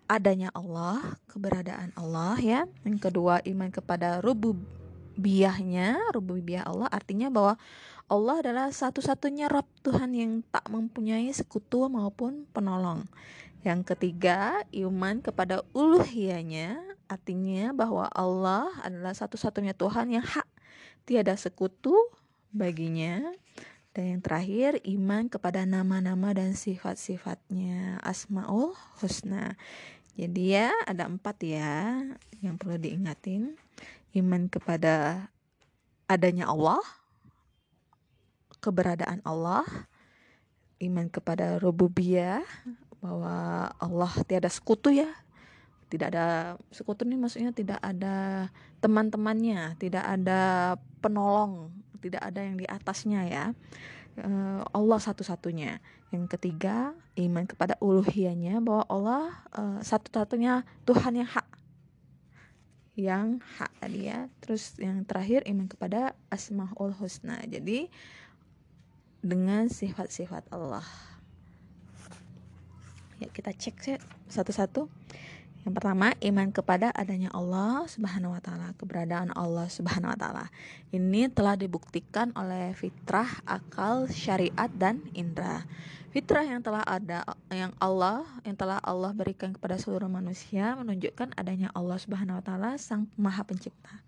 adanya 0.06 0.52
Allah, 0.54 1.18
keberadaan 1.32 1.96
Allah 1.98 2.38
ya. 2.38 2.62
Yang 2.86 3.10
kedua 3.10 3.42
iman 3.42 3.70
kepada 3.74 4.22
rububiyahnya, 4.22 6.14
rububiyah 6.14 6.68
Allah 6.68 6.92
artinya 6.92 7.34
bahwa 7.34 7.58
Allah 8.12 8.44
adalah 8.44 8.68
satu-satunya 8.76 9.48
Rabb 9.48 9.72
Tuhan 9.88 10.12
yang 10.12 10.44
tak 10.52 10.68
mempunyai 10.68 11.32
sekutu 11.32 11.88
maupun 11.88 12.44
penolong. 12.52 13.08
Yang 13.64 13.96
ketiga, 13.96 14.68
iman 14.74 15.24
kepada 15.24 15.64
uluhiyahnya, 15.72 16.82
artinya 17.08 17.72
bahwa 17.72 18.12
Allah 18.12 18.68
adalah 18.84 19.16
satu-satunya 19.16 19.72
Tuhan 19.78 20.12
yang 20.12 20.28
hak, 20.28 20.50
tiada 21.08 21.40
sekutu 21.40 21.96
baginya. 22.52 23.32
Dan 23.92 24.04
yang 24.08 24.22
terakhir, 24.24 24.80
iman 24.88 25.28
kepada 25.28 25.68
nama-nama 25.68 26.32
dan 26.32 26.56
sifat-sifatnya 26.56 28.00
Asma'ul 28.00 28.72
Husna. 29.04 29.60
Jadi 30.16 30.56
ya, 30.56 30.72
ada 30.88 31.12
empat 31.12 31.44
ya 31.44 32.00
yang 32.40 32.56
perlu 32.56 32.80
diingatin. 32.80 33.60
Iman 34.16 34.48
kepada 34.48 35.28
adanya 36.08 36.48
Allah, 36.48 36.80
keberadaan 38.64 39.20
Allah, 39.28 39.68
iman 40.80 41.12
kepada 41.12 41.60
rububiyah, 41.60 42.48
bahwa 43.04 43.68
Allah 43.76 44.12
tiada 44.24 44.48
sekutu 44.48 44.94
ya, 44.94 45.12
tidak 45.92 46.16
ada 46.16 46.56
sekutu 46.72 47.04
ini 47.04 47.20
maksudnya 47.20 47.52
tidak 47.52 47.84
ada 47.84 48.48
teman-temannya, 48.80 49.76
tidak 49.76 50.08
ada 50.08 50.76
penolong, 51.04 51.76
tidak 52.02 52.22
ada 52.26 52.42
yang 52.42 52.58
di 52.58 52.66
atasnya 52.66 53.22
ya. 53.30 53.46
Uh, 54.18 54.66
Allah 54.76 55.00
satu-satunya. 55.00 55.80
Yang 56.12 56.36
ketiga, 56.36 56.92
iman 57.16 57.48
kepada 57.48 57.80
uluhiyahnya 57.80 58.60
bahwa 58.60 58.84
Allah 58.92 59.24
uh, 59.56 59.80
satu-satunya 59.80 60.68
Tuhan 60.84 61.24
yang 61.24 61.30
hak. 61.30 61.48
Yang 63.00 63.28
hak 63.56 63.72
tadi 63.80 64.12
ya. 64.12 64.28
Terus 64.44 64.76
yang 64.82 65.08
terakhir 65.08 65.48
iman 65.48 65.72
kepada 65.72 66.18
Asmaul 66.28 66.92
Husna. 67.00 67.40
Jadi 67.48 67.88
dengan 69.22 69.70
sifat-sifat 69.70 70.50
Allah. 70.52 70.84
Ya, 73.22 73.30
kita 73.30 73.54
cek 73.54 74.02
satu-satu. 74.28 74.90
Yang 75.62 75.74
pertama, 75.78 76.18
iman 76.18 76.50
kepada 76.50 76.90
adanya 76.98 77.30
Allah 77.38 77.86
Subhanahu 77.86 78.34
wa 78.34 78.42
taala, 78.42 78.74
keberadaan 78.82 79.30
Allah 79.38 79.70
Subhanahu 79.70 80.10
wa 80.10 80.18
taala. 80.18 80.46
Ini 80.90 81.30
telah 81.30 81.54
dibuktikan 81.54 82.34
oleh 82.34 82.74
fitrah, 82.74 83.30
akal, 83.46 84.10
syariat 84.10 84.70
dan 84.74 85.06
indera. 85.14 85.62
Fitrah 86.12 86.44
yang 86.44 86.60
telah 86.60 86.84
ada 86.84 87.24
yang 87.48 87.72
Allah 87.80 88.28
yang 88.44 88.60
telah 88.60 88.84
Allah 88.84 89.16
berikan 89.16 89.56
kepada 89.56 89.80
seluruh 89.80 90.12
manusia 90.12 90.76
menunjukkan 90.76 91.38
adanya 91.40 91.72
Allah 91.72 91.96
Subhanahu 91.96 92.42
wa 92.42 92.44
taala 92.44 92.76
Sang 92.76 93.08
Maha 93.16 93.48
Pencipta 93.48 94.04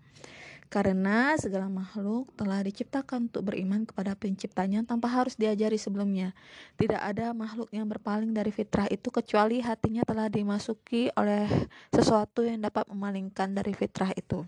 karena 0.72 1.38
segala 1.38 1.70
makhluk 1.70 2.34
telah 2.34 2.58
diciptakan 2.64 3.30
untuk 3.30 3.46
beriman 3.46 3.86
kepada 3.86 4.18
penciptanya 4.18 4.82
tanpa 4.82 5.06
harus 5.06 5.38
diajari 5.38 5.78
sebelumnya. 5.78 6.34
Tidak 6.74 6.98
ada 6.98 7.30
makhluk 7.30 7.70
yang 7.70 7.86
berpaling 7.86 8.34
dari 8.34 8.50
fitrah 8.50 8.90
itu 8.90 9.12
kecuali 9.14 9.62
hatinya 9.62 10.02
telah 10.02 10.26
dimasuki 10.26 11.14
oleh 11.14 11.46
sesuatu 11.94 12.42
yang 12.42 12.64
dapat 12.64 12.90
memalingkan 12.90 13.54
dari 13.54 13.70
fitrah 13.70 14.10
itu. 14.18 14.42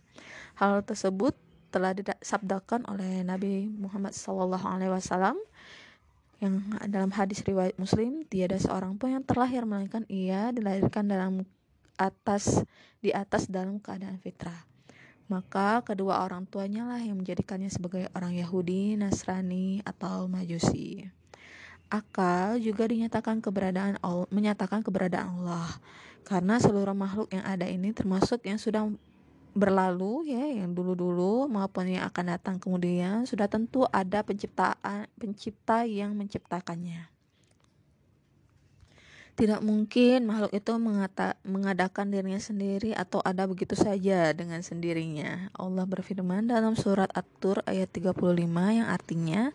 Hal 0.58 0.82
tersebut 0.82 1.36
telah 1.70 1.94
disabdakan 1.94 2.88
oleh 2.90 3.22
Nabi 3.22 3.68
Muhammad 3.68 4.16
SAW 4.16 4.56
yang 6.36 6.60
dalam 6.92 7.08
hadis 7.16 7.40
riwayat 7.46 7.80
Muslim 7.80 8.26
tiada 8.28 8.60
seorang 8.60 9.00
pun 9.00 9.16
yang 9.16 9.24
terlahir 9.24 9.64
melainkan 9.64 10.04
ia 10.10 10.52
dilahirkan 10.52 11.08
dalam 11.08 11.48
atas 11.96 12.60
di 13.00 13.08
atas 13.08 13.48
dalam 13.48 13.80
keadaan 13.80 14.20
fitrah 14.20 14.75
maka 15.26 15.82
kedua 15.82 16.22
orang 16.22 16.46
tuanya 16.46 16.86
lah 16.86 17.02
yang 17.02 17.18
menjadikannya 17.18 17.66
sebagai 17.66 18.06
orang 18.14 18.38
Yahudi, 18.38 18.94
Nasrani, 18.94 19.82
atau 19.82 20.30
Majusi. 20.30 21.06
Akal 21.86 22.58
juga 22.58 22.86
dinyatakan 22.90 23.38
keberadaan 23.38 23.98
Allah, 24.02 24.26
menyatakan 24.34 24.82
keberadaan 24.82 25.38
Allah 25.38 25.70
karena 26.26 26.58
seluruh 26.58 26.94
makhluk 26.94 27.30
yang 27.30 27.46
ada 27.46 27.70
ini 27.70 27.94
termasuk 27.94 28.42
yang 28.42 28.58
sudah 28.58 28.90
berlalu 29.56 30.34
ya 30.34 30.60
yang 30.60 30.74
dulu-dulu 30.76 31.48
maupun 31.48 31.88
yang 31.88 32.04
akan 32.10 32.36
datang 32.36 32.56
kemudian 32.60 33.24
sudah 33.24 33.48
tentu 33.48 33.88
ada 33.88 34.20
penciptaan 34.20 35.08
pencipta 35.16 35.86
yang 35.86 36.12
menciptakannya. 36.12 37.15
Tidak 39.36 39.60
mungkin 39.60 40.24
makhluk 40.24 40.56
itu 40.56 40.72
mengata, 40.80 41.36
mengadakan 41.44 42.08
dirinya 42.08 42.40
sendiri 42.40 42.96
atau 42.96 43.20
ada 43.20 43.44
begitu 43.44 43.76
saja 43.76 44.32
dengan 44.32 44.64
sendirinya. 44.64 45.52
Allah 45.52 45.84
berfirman 45.84 46.48
dalam 46.48 46.72
surat 46.72 47.12
At-Tur 47.12 47.60
ayat 47.68 47.92
35 47.92 48.16
yang 48.48 48.88
artinya 48.88 49.52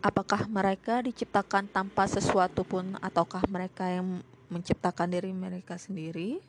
apakah 0.00 0.48
mereka 0.48 1.04
diciptakan 1.04 1.68
tanpa 1.68 2.08
sesuatu 2.08 2.64
pun 2.64 2.96
ataukah 3.04 3.44
mereka 3.52 3.92
yang 3.92 4.24
menciptakan 4.48 5.12
diri 5.12 5.28
mereka 5.36 5.76
sendiri 5.76 6.40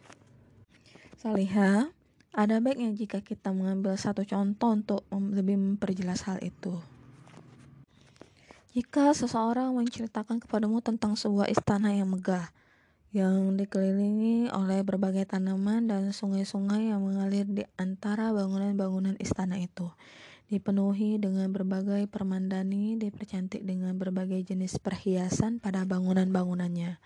Salihah 1.20 1.92
ada 2.32 2.64
baiknya 2.64 2.96
jika 2.96 3.20
kita 3.20 3.52
mengambil 3.52 4.00
satu 4.00 4.24
contoh 4.24 4.72
untuk 4.72 5.04
lebih 5.12 5.60
memperjelas 5.60 6.24
hal 6.24 6.40
itu. 6.40 6.80
Jika 8.72 9.12
seseorang 9.12 9.76
menceritakan 9.76 10.40
kepadamu 10.40 10.80
tentang 10.80 11.20
sebuah 11.20 11.52
istana 11.52 11.92
yang 11.92 12.08
megah, 12.08 12.56
yang 13.10 13.58
dikelilingi 13.58 14.54
oleh 14.54 14.86
berbagai 14.86 15.26
tanaman 15.26 15.90
dan 15.90 16.14
sungai-sungai 16.14 16.94
yang 16.94 17.02
mengalir 17.02 17.50
di 17.50 17.66
antara 17.74 18.30
bangunan-bangunan 18.30 19.18
istana 19.18 19.58
itu, 19.58 19.90
dipenuhi 20.46 21.18
dengan 21.18 21.50
berbagai 21.50 22.06
permandani, 22.06 23.02
dipercantik 23.02 23.66
dengan 23.66 23.98
berbagai 23.98 24.54
jenis 24.54 24.78
perhiasan 24.78 25.58
pada 25.58 25.90
bangunan-bangunannya. 25.90 27.02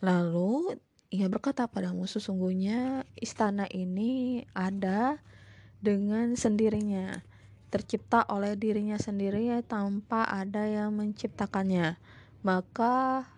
Lalu 0.00 0.80
ia 1.12 1.28
berkata 1.28 1.68
padamu, 1.68 2.08
sesungguhnya 2.08 3.04
istana 3.20 3.68
ini 3.68 4.44
ada 4.56 5.20
dengan 5.84 6.32
sendirinya, 6.32 7.20
tercipta 7.68 8.24
oleh 8.32 8.56
dirinya 8.56 8.96
sendiri 8.96 9.52
tanpa 9.68 10.24
ada 10.24 10.64
yang 10.64 10.96
menciptakannya. 10.96 12.00
Maka 12.40 13.28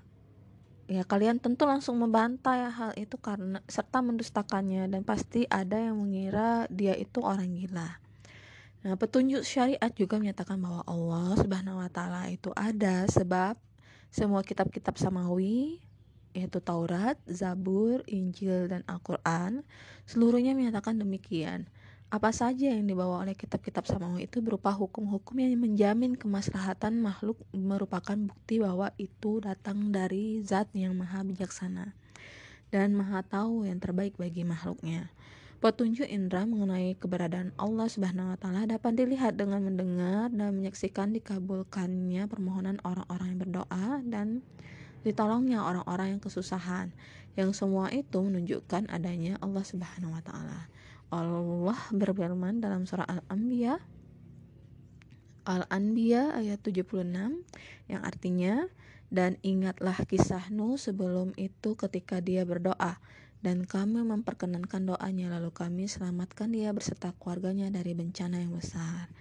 ya 0.84 1.02
kalian 1.04 1.40
tentu 1.40 1.64
langsung 1.64 1.96
membantai 1.96 2.68
hal 2.68 2.92
itu 3.00 3.16
karena 3.16 3.60
serta 3.64 4.04
mendustakannya 4.04 4.88
dan 4.92 5.00
pasti 5.00 5.48
ada 5.48 5.80
yang 5.80 5.96
mengira 5.96 6.68
dia 6.68 6.92
itu 6.92 7.24
orang 7.24 7.56
gila. 7.56 8.00
Nah, 8.84 9.00
petunjuk 9.00 9.40
syariat 9.48 9.88
juga 9.96 10.20
menyatakan 10.20 10.60
bahwa 10.60 10.84
Allah 10.84 11.40
Subhanahu 11.40 11.80
wa 11.80 11.88
taala 11.88 12.28
itu 12.28 12.52
ada 12.52 13.08
sebab 13.08 13.56
semua 14.12 14.44
kitab-kitab 14.44 15.00
samawi 15.00 15.80
yaitu 16.34 16.58
Taurat, 16.58 17.16
Zabur, 17.30 18.02
Injil, 18.10 18.66
dan 18.66 18.82
Al-Quran, 18.90 19.62
seluruhnya 20.04 20.52
menyatakan 20.52 20.98
demikian. 20.98 21.70
Apa 22.14 22.30
saja 22.30 22.70
yang 22.70 22.86
dibawa 22.86 23.26
oleh 23.26 23.34
kitab-kitab 23.34 23.90
samawi 23.90 24.30
itu 24.30 24.38
berupa 24.38 24.70
hukum-hukum 24.70 25.34
yang 25.34 25.58
menjamin 25.58 26.14
kemaslahatan 26.14 27.02
makhluk 27.02 27.42
merupakan 27.50 28.14
bukti 28.14 28.62
bahwa 28.62 28.94
itu 29.02 29.42
datang 29.42 29.90
dari 29.90 30.38
zat 30.46 30.70
yang 30.78 30.94
maha 30.94 31.26
bijaksana 31.26 31.90
dan 32.70 32.94
maha 32.94 33.26
tahu 33.26 33.66
yang 33.66 33.82
terbaik 33.82 34.14
bagi 34.14 34.46
makhluknya. 34.46 35.10
Petunjuk 35.58 36.06
indera 36.06 36.46
mengenai 36.46 36.94
keberadaan 36.94 37.50
Allah 37.58 37.90
Subhanahu 37.90 38.30
wa 38.30 38.38
taala 38.38 38.62
dapat 38.62 38.94
dilihat 38.94 39.34
dengan 39.34 39.66
mendengar 39.66 40.30
dan 40.30 40.54
menyaksikan 40.54 41.10
dikabulkannya 41.18 42.30
permohonan 42.30 42.78
orang-orang 42.86 43.34
yang 43.34 43.40
berdoa 43.42 43.88
dan 44.06 44.26
ditolongnya 45.02 45.66
orang-orang 45.66 46.14
yang 46.14 46.22
kesusahan. 46.22 46.94
Yang 47.34 47.58
semua 47.58 47.90
itu 47.90 48.22
menunjukkan 48.22 48.86
adanya 48.94 49.34
Allah 49.42 49.66
Subhanahu 49.66 50.14
wa 50.14 50.22
taala. 50.22 50.70
Allah 51.12 51.78
berfirman 51.92 52.62
dalam 52.64 52.88
surah 52.88 53.04
Al-Anbiya 53.04 53.80
Al-Anbiya 55.44 56.40
ayat 56.40 56.64
76 56.64 57.04
yang 57.92 58.02
artinya 58.04 58.64
dan 59.12 59.36
ingatlah 59.44 59.94
kisah 60.08 60.48
Nuh 60.48 60.80
sebelum 60.80 61.36
itu 61.36 61.76
ketika 61.76 62.24
dia 62.24 62.48
berdoa 62.48 62.96
dan 63.44 63.68
kami 63.68 64.00
memperkenankan 64.00 64.88
doanya 64.88 65.36
lalu 65.36 65.52
kami 65.52 65.84
selamatkan 65.84 66.48
dia 66.48 66.72
beserta 66.72 67.12
keluarganya 67.20 67.68
dari 67.68 67.92
bencana 67.92 68.40
yang 68.40 68.56
besar. 68.56 69.12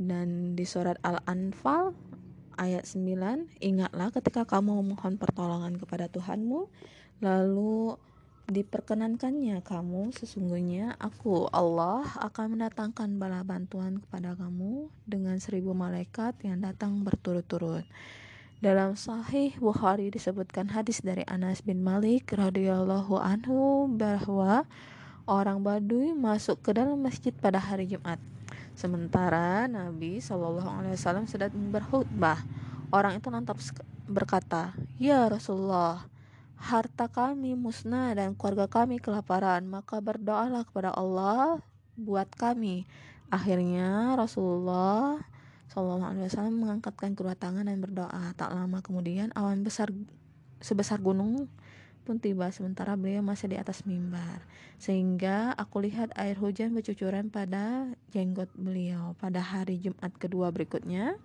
Dan 0.00 0.56
di 0.56 0.64
surat 0.64 0.96
Al-Anfal 1.04 1.92
ayat 2.56 2.88
9 2.88 3.60
Ingatlah 3.60 4.08
ketika 4.10 4.48
kamu 4.48 4.80
memohon 4.80 5.20
pertolongan 5.20 5.76
kepada 5.76 6.08
Tuhanmu 6.08 6.72
Lalu 7.20 7.96
diperkenankannya 8.50 9.62
kamu 9.62 10.10
sesungguhnya 10.10 10.98
aku 10.98 11.46
Allah 11.54 12.02
akan 12.18 12.58
mendatangkan 12.58 13.20
bala 13.20 13.46
bantuan 13.46 14.02
kepada 14.02 14.34
kamu 14.34 14.90
dengan 15.06 15.38
seribu 15.38 15.70
malaikat 15.76 16.34
yang 16.42 16.58
datang 16.58 17.06
berturut-turut. 17.06 17.86
Dalam 18.62 18.94
Sahih 18.94 19.54
Bukhari 19.58 20.14
disebutkan 20.14 20.70
hadis 20.70 21.02
dari 21.02 21.26
Anas 21.26 21.66
bin 21.66 21.82
Malik 21.82 22.30
radhiyallahu 22.30 23.18
anhu 23.18 23.90
bahwa 23.90 24.66
orang 25.26 25.62
Baduy 25.66 26.14
masuk 26.14 26.62
ke 26.62 26.70
dalam 26.70 27.02
masjid 27.02 27.34
pada 27.34 27.58
hari 27.58 27.90
Jumat. 27.90 28.22
Sementara 28.78 29.66
Nabi 29.66 30.22
Shallallahu 30.22 30.78
Alaihi 30.78 30.94
Wasallam 30.94 31.26
sedang 31.26 31.52
berkhutbah, 31.74 32.38
orang 32.94 33.18
itu 33.18 33.28
lantas 33.34 33.74
berkata, 34.06 34.72
Ya 34.96 35.26
Rasulullah, 35.26 36.06
harta 36.62 37.10
kami 37.10 37.58
musnah 37.58 38.14
dan 38.14 38.38
keluarga 38.38 38.70
kami 38.70 39.02
kelaparan, 39.02 39.66
maka 39.66 39.98
berdoalah 39.98 40.62
kepada 40.62 40.94
Allah 40.94 41.58
buat 41.98 42.30
kami. 42.38 42.86
Akhirnya 43.34 44.14
Rasulullah 44.14 45.18
Shallallahu 45.74 46.06
Alaihi 46.06 46.30
Wasallam 46.30 46.62
mengangkatkan 46.62 47.18
kedua 47.18 47.34
tangan 47.34 47.66
dan 47.66 47.82
berdoa. 47.82 48.30
Tak 48.38 48.54
lama 48.54 48.78
kemudian 48.78 49.34
awan 49.34 49.66
besar 49.66 49.90
sebesar 50.62 51.02
gunung 51.02 51.50
pun 52.02 52.18
tiba 52.18 52.50
sementara 52.54 52.94
beliau 52.94 53.26
masih 53.26 53.50
di 53.50 53.58
atas 53.58 53.82
mimbar. 53.82 54.46
Sehingga 54.78 55.56
aku 55.58 55.82
lihat 55.82 56.14
air 56.14 56.38
hujan 56.38 56.76
bercucuran 56.78 57.32
pada 57.32 57.90
jenggot 58.14 58.52
beliau. 58.54 59.18
Pada 59.18 59.42
hari 59.42 59.82
Jumat 59.82 60.14
kedua 60.14 60.54
berikutnya, 60.54 61.18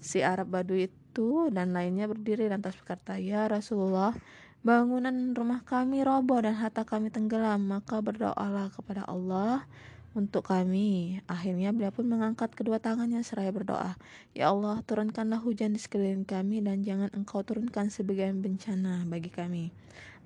si 0.00 0.24
Arab 0.24 0.56
Badu 0.56 0.72
itu 0.72 1.50
dan 1.52 1.76
lainnya 1.76 2.08
berdiri 2.08 2.48
lantas 2.48 2.78
berkata, 2.80 3.18
"Ya 3.20 3.44
Rasulullah, 3.48 4.16
bangunan 4.60 5.32
rumah 5.32 5.64
kami 5.64 6.04
roboh 6.04 6.44
dan 6.44 6.52
harta 6.56 6.84
kami 6.84 7.08
tenggelam, 7.08 7.64
maka 7.64 8.04
berdoalah 8.04 8.68
kepada 8.68 9.08
Allah 9.08 9.64
untuk 10.12 10.50
kami. 10.50 11.22
Akhirnya 11.30 11.72
beliau 11.72 11.94
pun 11.94 12.04
mengangkat 12.10 12.52
kedua 12.52 12.82
tangannya 12.82 13.22
seraya 13.22 13.54
berdoa, 13.54 13.96
Ya 14.36 14.52
Allah, 14.52 14.82
turunkanlah 14.84 15.40
hujan 15.40 15.72
di 15.72 15.80
sekeliling 15.80 16.26
kami 16.26 16.60
dan 16.60 16.82
jangan 16.84 17.08
engkau 17.16 17.40
turunkan 17.40 17.88
sebagian 17.88 18.42
bencana 18.44 19.06
bagi 19.08 19.30
kami. 19.32 19.72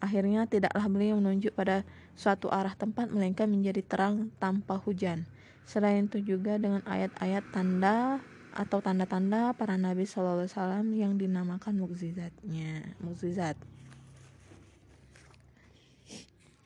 Akhirnya 0.03 0.44
tidaklah 0.51 0.85
beliau 0.90 1.16
menunjuk 1.23 1.55
pada 1.55 1.87
suatu 2.18 2.51
arah 2.51 2.75
tempat 2.75 3.09
melainkan 3.14 3.49
menjadi 3.49 3.81
terang 3.87 4.35
tanpa 4.42 4.77
hujan. 4.83 5.25
Selain 5.64 6.05
itu 6.05 6.20
juga 6.20 6.61
dengan 6.61 6.85
ayat-ayat 6.85 7.44
tanda 7.55 8.20
atau 8.55 8.79
tanda-tanda 8.79 9.57
para 9.57 9.75
nabi 9.75 10.07
sallallahu 10.07 10.44
alaihi 10.44 10.53
wasallam 10.53 10.87
yang 10.92 11.12
dinamakan 11.16 11.75
mukjizatnya, 11.81 12.94
mukjizat. 13.01 13.57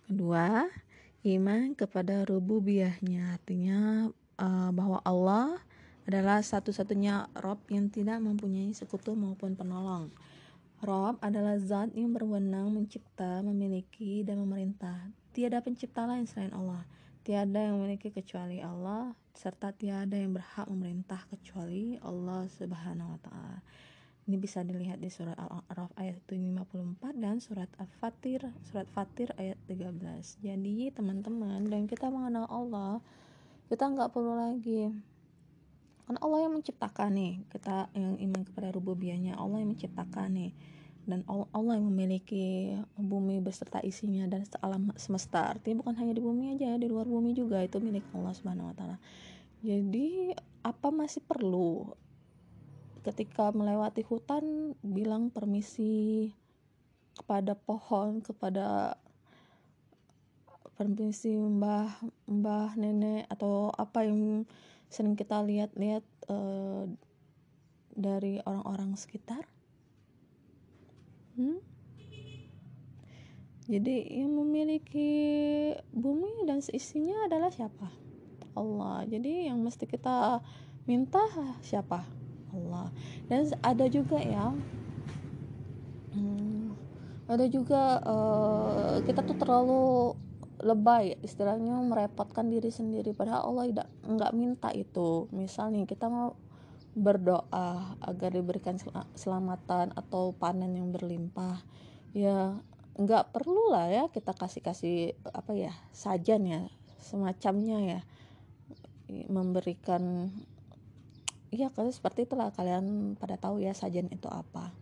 Kedua, 0.09 0.65
iman 1.29 1.77
kepada 1.77 2.25
rububiyahnya 2.25 3.37
artinya 3.37 4.09
uh, 4.41 4.73
bahwa 4.73 5.05
Allah 5.05 5.61
adalah 6.09 6.41
satu-satunya 6.41 7.29
Rob 7.37 7.61
yang 7.69 7.93
tidak 7.93 8.17
mempunyai 8.25 8.73
sekutu 8.73 9.13
maupun 9.13 9.53
penolong. 9.53 10.09
Rob 10.81 11.21
adalah 11.21 11.61
zat 11.61 11.93
yang 11.93 12.17
berwenang 12.17 12.73
mencipta, 12.73 13.45
memiliki, 13.45 14.25
dan 14.25 14.41
memerintah. 14.41 15.13
Tiada 15.37 15.61
pencipta 15.61 16.09
lain 16.09 16.25
selain 16.25 16.57
Allah. 16.57 16.89
Tiada 17.21 17.69
yang 17.69 17.77
memiliki 17.77 18.09
kecuali 18.09 18.65
Allah, 18.65 19.13
serta 19.37 19.77
tiada 19.77 20.17
yang 20.17 20.33
berhak 20.33 20.65
memerintah 20.73 21.21
kecuali 21.29 22.01
Allah 22.01 22.49
Subhanahu 22.49 23.13
wa 23.13 23.21
Ta'ala. 23.21 23.61
Ini 24.29 24.37
bisa 24.37 24.61
dilihat 24.61 25.01
di 25.01 25.09
surat 25.09 25.41
Al-A'raf 25.41 25.89
ayat 25.97 26.21
54 26.29 27.01
dan 27.17 27.41
surat 27.41 27.73
Al-Fatir, 27.81 28.45
surat 28.61 28.85
Fatir 28.93 29.33
ayat 29.41 29.57
13. 29.65 30.45
Jadi 30.45 30.93
teman-teman, 30.93 31.65
dan 31.65 31.89
kita 31.89 32.13
mengenal 32.13 32.45
Allah, 32.53 33.01
kita 33.73 33.89
nggak 33.89 34.13
perlu 34.13 34.37
lagi. 34.37 34.93
Karena 36.05 36.21
Allah 36.21 36.45
yang 36.45 36.61
menciptakan 36.61 37.11
nih. 37.17 37.33
Kita 37.53 37.89
yang 37.97 38.21
iman 38.21 38.43
kepada 38.45 38.69
rububiyahnya 38.73 39.37
Allah 39.37 39.65
yang 39.65 39.73
menciptakan 39.73 40.29
nih. 40.37 40.53
Dan 41.09 41.25
Allah 41.29 41.81
yang 41.81 41.89
memiliki 41.89 42.77
bumi 43.01 43.41
beserta 43.41 43.81
isinya 43.81 44.29
dan 44.29 44.45
alam 44.61 44.93
semesta. 45.01 45.57
Artinya 45.57 45.85
bukan 45.85 45.97
hanya 46.05 46.13
di 46.13 46.21
bumi 46.21 46.53
aja 46.53 46.77
di 46.77 46.85
luar 46.85 47.09
bumi 47.09 47.33
juga 47.33 47.65
itu 47.65 47.81
milik 47.81 48.05
Allah 48.13 48.37
subhanahu 48.37 48.73
wa 48.73 48.75
taala. 48.77 48.97
Jadi 49.65 50.37
apa 50.65 50.89
masih 50.93 51.25
perlu 51.25 51.97
ketika 53.03 53.55
melewati 53.55 54.03
hutan 54.03 54.75
bilang 54.83 55.31
permisi 55.31 56.31
kepada 57.19 57.59
pohon 57.59 58.23
kepada 58.23 58.95
permisi 60.79 61.35
mbah 61.35 61.91
mbah 62.31 62.79
nenek 62.79 63.27
atau 63.27 63.75
apa 63.75 64.07
yang 64.07 64.47
sering 64.87 65.19
kita 65.19 65.43
lihat-lihat 65.43 66.07
uh, 66.31 66.87
dari 67.99 68.39
orang-orang 68.47 68.95
sekitar. 68.95 69.43
Hmm? 71.39 71.63
jadi 73.69 74.25
yang 74.25 74.33
memiliki 74.33 75.13
bumi 75.93 76.49
dan 76.49 76.65
seisinya 76.65 77.29
adalah 77.29 77.53
siapa? 77.53 77.93
Allah. 78.57 79.05
Jadi 79.07 79.47
yang 79.47 79.61
mesti 79.61 79.85
kita 79.85 80.41
minta 80.89 81.21
siapa 81.63 82.18
Allah. 82.55 82.89
Dan 83.27 83.49
ada 83.61 83.87
juga 83.89 84.19
ya 84.19 84.53
hmm, 86.15 86.75
ada 87.29 87.45
juga 87.49 88.01
uh, 88.03 88.97
kita 89.05 89.21
tuh 89.25 89.37
terlalu 89.37 90.17
lebay 90.59 91.15
istilahnya 91.23 91.79
merepotkan 91.85 92.51
diri 92.51 92.73
sendiri. 92.73 93.15
Padahal 93.15 93.53
Allah 93.53 93.65
tidak 93.71 93.89
nggak 94.07 94.33
minta 94.35 94.69
itu. 94.75 95.31
Misalnya 95.31 95.87
kita 95.87 96.11
mau 96.11 96.35
berdoa 96.99 97.95
agar 98.03 98.35
diberikan 98.35 98.75
selamatan 99.15 99.95
atau 99.95 100.35
panen 100.35 100.75
yang 100.75 100.91
berlimpah 100.91 101.63
ya 102.11 102.59
nggak 102.99 103.31
perlu 103.31 103.71
lah 103.71 103.87
ya 103.87 104.05
kita 104.11 104.35
kasih 104.35 104.59
kasih 104.59 104.97
apa 105.31 105.55
ya 105.55 105.71
sajan 105.95 106.43
ya 106.43 106.61
semacamnya 106.99 107.79
ya 107.79 108.01
memberikan 109.31 110.35
ya 111.53 111.69
kalau 111.73 111.93
seperti 111.93 112.25
itulah. 112.29 112.53
Kalian 112.53 113.17
pada 113.17 113.37
tahu 113.37 113.63
ya 113.63 113.73
sajan 113.73 114.09
itu 114.09 114.27
apa. 114.29 114.73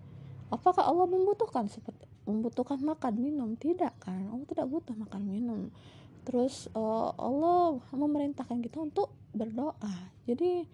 Apakah 0.51 0.87
Allah 0.87 1.11
membutuhkan 1.11 1.67
seperti 1.67 2.07
membutuhkan 2.27 2.79
makan 2.83 3.15
minum? 3.19 3.55
Tidak 3.59 3.99
kan? 4.03 4.31
Allah 4.31 4.47
tidak 4.47 4.67
butuh 4.71 4.95
makan 4.95 5.23
minum. 5.27 5.61
Terus 6.27 6.67
uh, 6.75 7.15
Allah 7.19 7.79
memerintahkan 7.95 8.59
kita 8.63 8.83
untuk 8.83 9.15
berdoa. 9.31 10.11
Jadi 10.27 10.67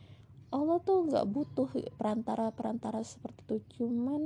Allah 0.53 0.77
tuh 0.85 1.09
nggak 1.09 1.27
butuh 1.33 1.69
perantara-perantara 1.97 3.01
seperti 3.01 3.41
itu. 3.49 3.85
Cuman 3.85 4.21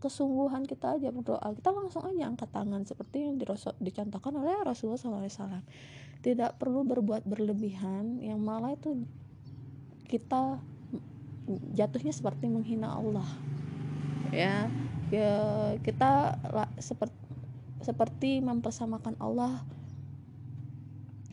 kesungguhan 0.00 0.64
kita 0.64 0.96
aja 0.96 1.12
berdoa. 1.12 1.44
Kita 1.52 1.68
langsung 1.72 2.08
aja 2.08 2.24
angkat 2.24 2.48
tangan 2.48 2.88
seperti 2.88 3.28
yang 3.28 3.36
dicontohkan 3.80 4.32
oleh 4.32 4.56
Rasulullah 4.64 4.96
SAW 5.28 5.60
tidak 6.24 6.56
perlu 6.56 6.88
berbuat 6.88 7.28
berlebihan. 7.28 8.16
Yang 8.24 8.40
malah 8.40 8.72
itu 8.72 9.04
kita 10.08 10.56
jatuhnya 11.72 12.12
seperti 12.12 12.46
menghina 12.52 12.92
Allah. 12.92 13.26
Ya 14.30 14.68
ya 15.08 15.32
kita 15.80 16.36
seperti 16.76 17.16
seperti 17.80 18.42
mempersamakan 18.42 19.16
Allah 19.22 19.64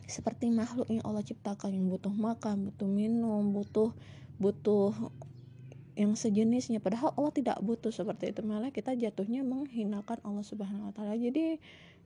seperti 0.06 0.48
makhluk 0.54 0.86
yang 0.86 1.02
Allah 1.02 1.20
ciptakan 1.26 1.74
yang 1.74 1.90
butuh 1.90 2.14
makan, 2.14 2.70
butuh 2.70 2.86
minum, 2.86 3.50
butuh 3.50 3.90
butuh 4.38 4.94
yang 5.98 6.14
sejenisnya. 6.14 6.78
Padahal 6.78 7.10
Allah 7.18 7.32
tidak 7.34 7.58
butuh 7.64 7.90
seperti 7.90 8.30
itu. 8.30 8.40
Malah 8.46 8.70
kita 8.70 8.94
jatuhnya 8.94 9.42
menghinakan 9.42 10.22
Allah 10.22 10.44
Subhanahu 10.46 10.88
wa 10.88 10.94
taala. 10.94 11.18
Jadi 11.18 11.58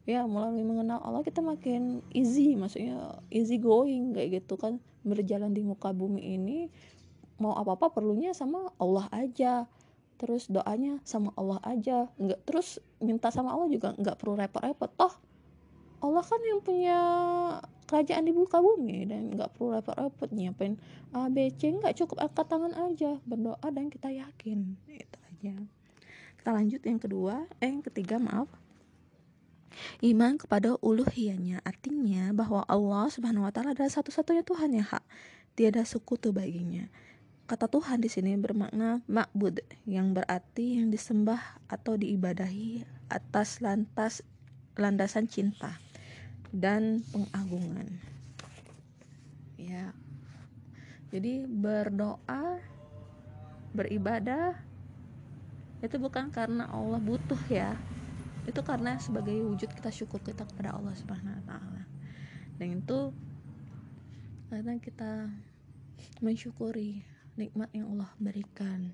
ya 0.08 0.24
melalui 0.24 0.64
mengenal 0.64 1.04
Allah 1.04 1.20
kita 1.20 1.44
makin 1.44 2.00
easy 2.16 2.56
maksudnya 2.56 3.20
easy 3.28 3.60
going 3.60 4.16
kayak 4.16 4.40
gitu 4.40 4.56
kan 4.56 4.80
berjalan 5.04 5.52
di 5.52 5.60
muka 5.60 5.92
bumi 5.92 6.40
ini 6.40 6.72
mau 7.40 7.56
apa-apa 7.56 7.90
perlunya 7.90 8.36
sama 8.36 8.70
Allah 8.76 9.08
aja. 9.10 9.64
Terus 10.20 10.52
doanya 10.52 11.00
sama 11.08 11.32
Allah 11.34 11.56
aja. 11.64 12.12
Nggak 12.20 12.44
terus 12.44 12.76
minta 13.00 13.32
sama 13.32 13.56
Allah 13.56 13.72
juga 13.72 13.96
nggak 13.96 14.20
perlu 14.20 14.36
repot-repot. 14.36 14.92
Toh 14.94 15.14
Allah 16.00 16.24
kan 16.24 16.40
yang 16.44 16.60
punya 16.60 16.98
kerajaan 17.88 18.24
di 18.28 18.32
muka 18.32 18.60
bumi 18.60 19.08
dan 19.08 19.32
nggak 19.32 19.56
perlu 19.56 19.80
repot-repot 19.80 20.28
nyiapin 20.32 20.76
A 21.16 21.32
B 21.32 21.48
C. 21.56 21.72
Nggak 21.72 21.96
cukup 22.04 22.20
angkat 22.20 22.46
tangan 22.52 22.72
aja 22.76 23.16
berdoa 23.24 23.68
dan 23.72 23.88
kita 23.88 24.12
yakin. 24.12 24.76
Itu 24.84 25.18
aja. 25.24 25.56
Kita 26.36 26.50
lanjut 26.52 26.80
yang 26.84 27.00
kedua 27.00 27.48
eh 27.60 27.68
yang 27.68 27.80
ketiga 27.80 28.20
maaf. 28.20 28.48
Iman 30.04 30.36
kepada 30.36 30.76
uluhiyahnya. 30.84 31.64
Artinya 31.64 32.36
bahwa 32.36 32.60
Allah 32.68 33.08
Subhanahu 33.08 33.48
wa 33.48 33.52
taala 33.52 33.72
adalah 33.72 33.88
satu-satunya 33.88 34.44
Tuhan 34.44 34.76
yang 34.76 34.84
hak. 34.84 35.04
Tiada 35.56 35.84
sekutu 35.84 36.32
baginya. 36.32 36.88
Kata 37.50 37.66
Tuhan 37.66 37.98
di 37.98 38.06
sini 38.06 38.38
bermakna 38.38 39.02
makbud 39.10 39.58
yang 39.82 40.14
berarti 40.14 40.78
yang 40.78 40.94
disembah 40.94 41.58
atau 41.66 41.98
diibadahi 41.98 42.86
atas 43.10 43.58
lantas 43.58 44.22
landasan 44.78 45.26
cinta 45.26 45.74
dan 46.54 47.02
pengagungan. 47.10 47.90
Ya. 49.58 49.90
Jadi 51.10 51.42
berdoa 51.50 52.62
beribadah 53.74 54.54
itu 55.82 55.98
bukan 55.98 56.30
karena 56.30 56.70
Allah 56.70 57.02
butuh 57.02 57.42
ya. 57.50 57.74
Itu 58.46 58.62
karena 58.62 58.94
sebagai 59.02 59.34
wujud 59.42 59.74
kita 59.74 59.90
syukur 59.90 60.22
kita 60.22 60.46
kepada 60.46 60.78
Allah 60.78 60.94
Subhanahu 60.94 61.34
wa 61.42 61.44
taala. 61.50 61.82
Dan 62.62 62.78
itu 62.78 63.10
karena 64.54 64.78
kita 64.78 65.34
mensyukuri 66.22 67.02
nikmat 67.40 67.72
yang 67.72 67.88
Allah 67.96 68.10
berikan. 68.20 68.92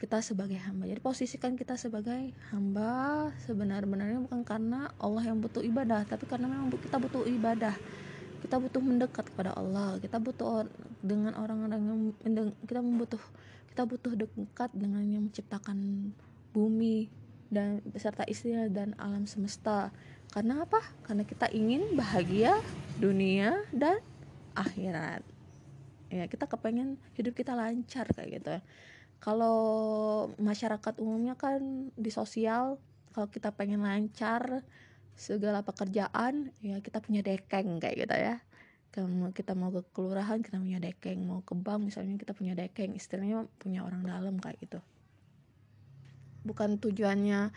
Kita 0.00 0.18
sebagai 0.24 0.56
hamba. 0.56 0.88
Jadi 0.88 1.00
posisikan 1.00 1.52
kita 1.56 1.76
sebagai 1.76 2.32
hamba 2.52 3.30
sebenar-benarnya 3.44 4.20
bukan 4.24 4.42
karena 4.44 4.90
Allah 5.00 5.28
yang 5.28 5.38
butuh 5.38 5.62
ibadah 5.62 6.04
tapi 6.08 6.24
karena 6.24 6.48
memang 6.48 6.72
kita 6.72 6.96
butuh 6.96 7.28
ibadah. 7.28 7.76
Kita 8.42 8.58
butuh 8.58 8.82
mendekat 8.82 9.30
kepada 9.30 9.54
Allah. 9.54 9.96
Kita 10.02 10.18
butuh 10.18 10.66
dengan 11.04 11.38
orang-orang 11.38 11.80
yang 12.26 12.50
kita 12.64 12.80
membutuh 12.82 13.22
kita 13.72 13.88
butuh 13.88 14.12
dekat 14.12 14.68
dengan 14.76 15.00
yang 15.08 15.32
menciptakan 15.32 16.12
bumi 16.52 17.08
dan 17.48 17.80
beserta 17.88 18.24
istrinya 18.28 18.68
dan 18.68 18.92
alam 19.00 19.24
semesta. 19.24 19.88
Karena 20.32 20.64
apa? 20.64 20.80
Karena 21.04 21.24
kita 21.24 21.48
ingin 21.52 21.96
bahagia 21.96 22.56
dunia 23.00 23.64
dan 23.72 24.00
akhirat. 24.54 25.22
Ya 26.12 26.28
kita 26.28 26.44
kepengen 26.44 27.00
hidup 27.16 27.32
kita 27.32 27.56
lancar 27.56 28.08
kayak 28.12 28.42
gitu. 28.42 28.54
Kalau 29.22 29.58
masyarakat 30.36 30.94
umumnya 30.98 31.38
kan 31.38 31.88
di 31.94 32.10
sosial 32.10 32.76
kalau 33.12 33.28
kita 33.28 33.54
pengen 33.54 33.84
lancar 33.84 34.64
segala 35.12 35.60
pekerjaan 35.62 36.50
ya 36.64 36.80
kita 36.80 36.98
punya 37.04 37.20
dekeng 37.20 37.78
kayak 37.78 38.08
gitu 38.08 38.16
ya. 38.16 38.36
Kalau 38.92 39.08
kita 39.32 39.56
mau 39.56 39.72
ke 39.72 39.80
kelurahan 39.96 40.44
kita 40.44 40.60
punya 40.60 40.76
dekeng. 40.76 41.24
Mau 41.24 41.40
ke 41.40 41.56
bank 41.56 41.88
misalnya 41.88 42.20
kita 42.20 42.36
punya 42.36 42.52
dekeng. 42.52 42.92
Istilahnya 42.92 43.48
punya 43.56 43.88
orang 43.88 44.04
dalam 44.04 44.36
kayak 44.36 44.60
gitu. 44.60 44.80
Bukan 46.44 46.76
tujuannya 46.76 47.54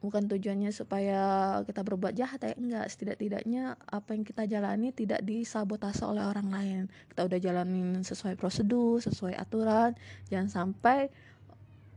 bukan 0.00 0.26
tujuannya 0.26 0.72
supaya 0.72 1.20
kita 1.68 1.84
berbuat 1.84 2.16
jahat 2.16 2.40
ya 2.40 2.56
enggak. 2.56 2.88
Setidak-tidaknya 2.88 3.76
apa 3.76 4.16
yang 4.16 4.24
kita 4.24 4.48
jalani 4.48 4.90
tidak 4.96 5.20
disabotase 5.22 6.02
oleh 6.08 6.24
orang 6.24 6.48
lain. 6.48 6.82
Kita 7.12 7.28
udah 7.28 7.38
jalanin 7.38 8.00
sesuai 8.00 8.34
prosedur 8.40 9.04
sesuai 9.04 9.36
aturan. 9.36 9.92
Jangan 10.32 10.48
sampai 10.48 11.12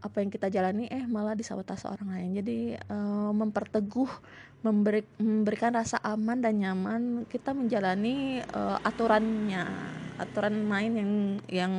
apa 0.03 0.19
yang 0.19 0.27
kita 0.27 0.51
jalani 0.51 0.91
eh 0.91 1.07
malah 1.07 1.31
disabotase 1.31 1.87
orang 1.87 2.11
lain. 2.11 2.29
Jadi 2.43 2.59
uh, 2.91 3.31
memperteguh 3.31 4.11
memberi, 4.67 5.07
memberikan 5.15 5.71
rasa 5.71 5.99
aman 6.03 6.43
dan 6.43 6.59
nyaman 6.59 7.01
kita 7.31 7.55
menjalani 7.55 8.43
uh, 8.51 8.83
aturannya. 8.83 9.63
Aturan 10.19 10.67
main 10.67 10.91
yang 10.91 11.11
yang 11.47 11.73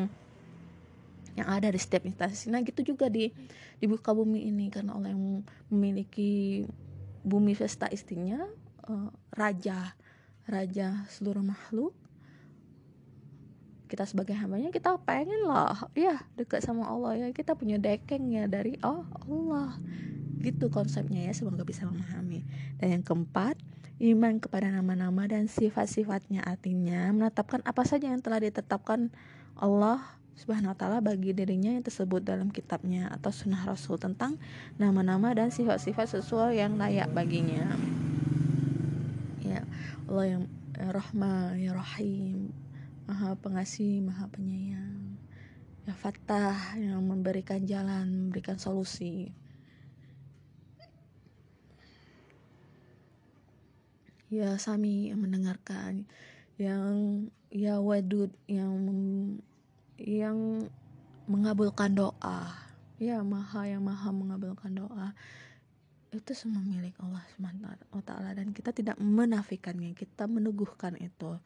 yang 1.34 1.50
ada 1.50 1.70
di 1.70 1.78
setiap 1.78 2.06
instansi. 2.06 2.50
Nah 2.50 2.62
gitu 2.62 2.94
juga 2.94 3.10
di 3.10 3.30
di 3.78 3.86
buka 3.90 4.14
bumi 4.14 4.46
ini. 4.48 4.70
Karena 4.70 4.94
Allah 4.94 5.10
yang 5.12 5.42
memiliki 5.70 6.64
bumi 7.26 7.52
vesta 7.56 7.90
istrinya 7.90 8.44
uh, 8.86 9.10
raja 9.34 9.94
raja 10.46 11.04
seluruh 11.10 11.42
makhluk. 11.42 11.92
Kita 13.84 14.08
sebagai 14.08 14.34
hambanya 14.34 14.74
kita 14.74 14.96
pengen 15.06 15.46
lah 15.46 15.86
ya 15.94 16.18
dekat 16.34 16.64
sama 16.64 16.88
Allah 16.88 17.26
ya. 17.26 17.28
Kita 17.34 17.54
punya 17.58 17.78
dekeng 17.78 18.30
ya 18.30 18.46
dari 18.46 18.78
oh 18.82 19.06
Allah. 19.26 19.76
Gitu 20.40 20.68
konsepnya 20.68 21.24
ya 21.26 21.32
semoga 21.34 21.66
bisa 21.66 21.86
memahami. 21.86 22.46
Dan 22.78 23.00
yang 23.00 23.04
keempat 23.04 23.56
iman 24.02 24.42
kepada 24.42 24.70
nama-nama 24.70 25.24
dan 25.30 25.46
sifat-sifatnya. 25.46 26.42
Artinya 26.42 27.10
menetapkan 27.14 27.62
apa 27.62 27.86
saja 27.86 28.10
yang 28.10 28.20
telah 28.20 28.42
ditetapkan 28.42 29.14
Allah 29.54 30.02
Subhanahu 30.34 30.74
wa 30.74 30.78
taala 30.78 30.98
bagi 30.98 31.30
dirinya 31.30 31.70
yang 31.70 31.86
tersebut 31.86 32.26
dalam 32.26 32.50
kitabnya 32.50 33.06
atau 33.14 33.30
sunnah 33.30 33.62
Rasul 33.62 34.02
tentang 34.02 34.34
nama-nama 34.82 35.30
dan 35.30 35.54
sifat-sifat 35.54 36.10
sesuai 36.10 36.58
yang 36.58 36.74
layak 36.74 37.06
baginya. 37.14 37.78
Ya, 39.46 39.62
Allah 40.10 40.26
yang 40.26 40.42
ya 40.74 40.90
Rahman, 40.90 41.54
ya 41.62 41.70
Rahim, 41.70 42.50
Maha 43.06 43.38
Pengasih, 43.38 44.02
Maha 44.02 44.26
Penyayang. 44.26 45.14
Ya 45.86 45.94
Fatah 45.94 46.74
yang 46.80 47.04
memberikan 47.06 47.62
jalan, 47.62 48.28
memberikan 48.28 48.58
solusi. 48.58 49.30
Ya 54.34 54.58
Sami 54.58 55.14
yang 55.14 55.22
mendengarkan, 55.22 56.10
yang 56.58 57.28
ya 57.54 57.78
Wadud 57.78 58.34
yang 58.50 58.74
yang 59.98 60.68
mengabulkan 61.30 61.94
doa. 61.94 62.52
Ya 62.98 63.20
maha 63.26 63.66
yang 63.66 63.82
maha 63.82 64.10
mengabulkan 64.14 64.74
doa. 64.74 65.14
Itu 66.14 66.30
semua 66.30 66.62
milik 66.62 66.94
Allah 67.02 67.26
SWT 67.34 68.10
dan 68.38 68.46
kita 68.54 68.70
tidak 68.70 68.96
menafikannya. 69.02 69.98
Kita 69.98 70.30
meneguhkan 70.30 70.94
itu 71.02 71.38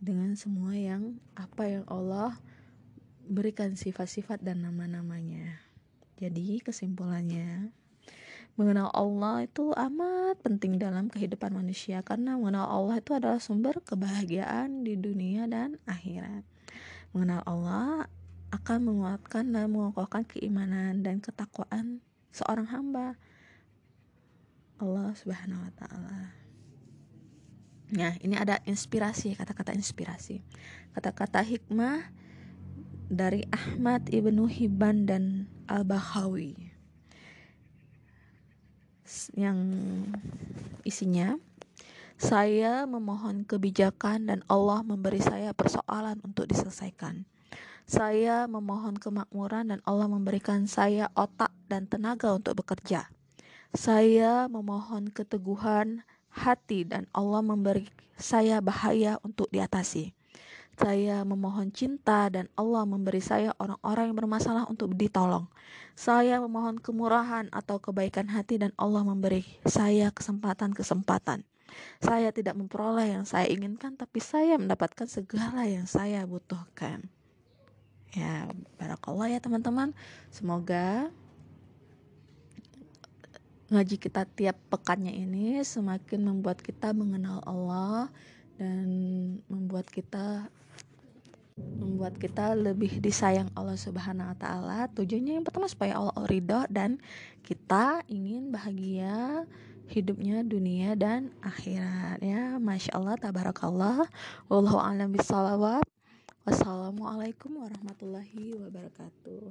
dengan 0.00 0.32
semua 0.38 0.72
yang 0.72 1.20
apa 1.36 1.68
yang 1.68 1.84
Allah 1.90 2.38
berikan 3.28 3.76
sifat-sifat 3.76 4.40
dan 4.40 4.64
nama-namanya. 4.64 5.60
Jadi 6.16 6.64
kesimpulannya 6.64 7.70
mengenal 8.58 8.90
Allah 8.90 9.46
itu 9.46 9.70
amat 9.70 10.42
penting 10.42 10.82
dalam 10.82 11.06
kehidupan 11.06 11.54
manusia. 11.54 12.02
Karena 12.02 12.34
mengenal 12.34 12.66
Allah 12.66 12.98
itu 12.98 13.14
adalah 13.14 13.38
sumber 13.38 13.78
kebahagiaan 13.84 14.82
di 14.82 14.98
dunia 14.98 15.46
dan 15.46 15.78
akhirat. 15.86 16.42
Mengenal 17.12 17.42
Allah 17.48 18.06
akan 18.48 18.78
menguatkan 18.84 19.52
dan 19.52 19.68
mengokohkan 19.68 20.24
keimanan 20.24 21.04
dan 21.04 21.20
ketakwaan 21.20 22.00
seorang 22.32 22.68
hamba 22.68 23.16
Allah 24.78 25.12
Subhanahu 25.18 25.64
wa 25.64 25.72
taala. 25.74 26.38
Nah, 27.88 28.12
ini 28.20 28.36
ada 28.36 28.60
inspirasi, 28.68 29.32
kata-kata 29.32 29.72
inspirasi. 29.72 30.44
Kata-kata 30.92 31.40
hikmah 31.40 32.12
dari 33.08 33.48
Ahmad 33.48 34.12
Ibnu 34.12 34.44
Hibban 34.44 35.08
dan 35.08 35.48
Al-Bahawi. 35.64 36.68
Yang 39.32 39.58
isinya 40.84 41.40
saya 42.18 42.82
memohon 42.82 43.46
kebijakan 43.46 44.26
dan 44.26 44.42
Allah 44.50 44.82
memberi 44.82 45.22
saya 45.22 45.54
persoalan 45.54 46.18
untuk 46.26 46.50
diselesaikan. 46.50 47.22
Saya 47.86 48.50
memohon 48.50 48.98
kemakmuran 48.98 49.70
dan 49.70 49.78
Allah 49.86 50.10
memberikan 50.10 50.66
saya 50.66 51.14
otak 51.14 51.54
dan 51.70 51.86
tenaga 51.86 52.34
untuk 52.34 52.58
bekerja. 52.58 53.06
Saya 53.70 54.50
memohon 54.50 55.14
keteguhan 55.14 56.02
hati 56.34 56.82
dan 56.82 57.06
Allah 57.14 57.38
memberi 57.38 57.86
saya 58.18 58.58
bahaya 58.58 59.22
untuk 59.22 59.46
diatasi. 59.54 60.10
Saya 60.74 61.22
memohon 61.22 61.70
cinta 61.70 62.26
dan 62.34 62.50
Allah 62.58 62.82
memberi 62.82 63.22
saya 63.22 63.54
orang-orang 63.62 64.10
yang 64.10 64.18
bermasalah 64.18 64.66
untuk 64.66 64.90
ditolong. 64.98 65.46
Saya 65.94 66.42
memohon 66.42 66.82
kemurahan 66.82 67.46
atau 67.54 67.78
kebaikan 67.78 68.26
hati 68.26 68.58
dan 68.58 68.74
Allah 68.74 69.06
memberi 69.06 69.46
saya 69.62 70.10
kesempatan-kesempatan. 70.10 71.46
Saya 72.00 72.32
tidak 72.32 72.56
memperoleh 72.56 73.18
yang 73.18 73.24
saya 73.28 73.46
inginkan 73.48 73.94
tapi 73.94 74.18
saya 74.18 74.56
mendapatkan 74.56 75.06
segala 75.06 75.64
yang 75.68 75.84
saya 75.84 76.24
butuhkan. 76.24 77.06
Ya, 78.16 78.48
barakallah 78.80 79.28
ya 79.28 79.38
teman-teman. 79.38 79.92
Semoga 80.32 81.12
ngaji 83.68 84.00
kita 84.00 84.24
tiap 84.24 84.56
pekannya 84.72 85.12
ini 85.12 85.60
semakin 85.60 86.24
membuat 86.24 86.64
kita 86.64 86.96
mengenal 86.96 87.44
Allah 87.44 88.08
dan 88.56 88.88
membuat 89.44 89.84
kita 89.92 90.48
membuat 91.58 92.16
kita 92.16 92.54
lebih 92.54 93.02
disayang 93.02 93.50
Allah 93.52 93.76
Subhanahu 93.76 94.30
wa 94.30 94.36
taala. 94.38 94.78
Tujuannya 94.94 95.42
yang 95.42 95.44
pertama 95.44 95.66
supaya 95.66 95.98
Allah 95.98 96.14
ridho 96.30 96.64
dan 96.70 97.02
kita 97.42 98.06
ingin 98.06 98.54
bahagia 98.54 99.44
hidupnya 99.88 100.44
dunia 100.44 100.92
dan 100.94 101.32
akhirat 101.40 102.20
ya. 102.20 102.60
Masya 102.60 102.94
Allah 102.96 103.16
tabarakallah. 103.16 104.04
Wallahu 104.52 104.78
a'lam 104.78 105.12
bishawab. 105.12 105.84
Wassalamualaikum 106.48 107.60
warahmatullahi 107.60 108.56
wabarakatuh. 108.56 109.44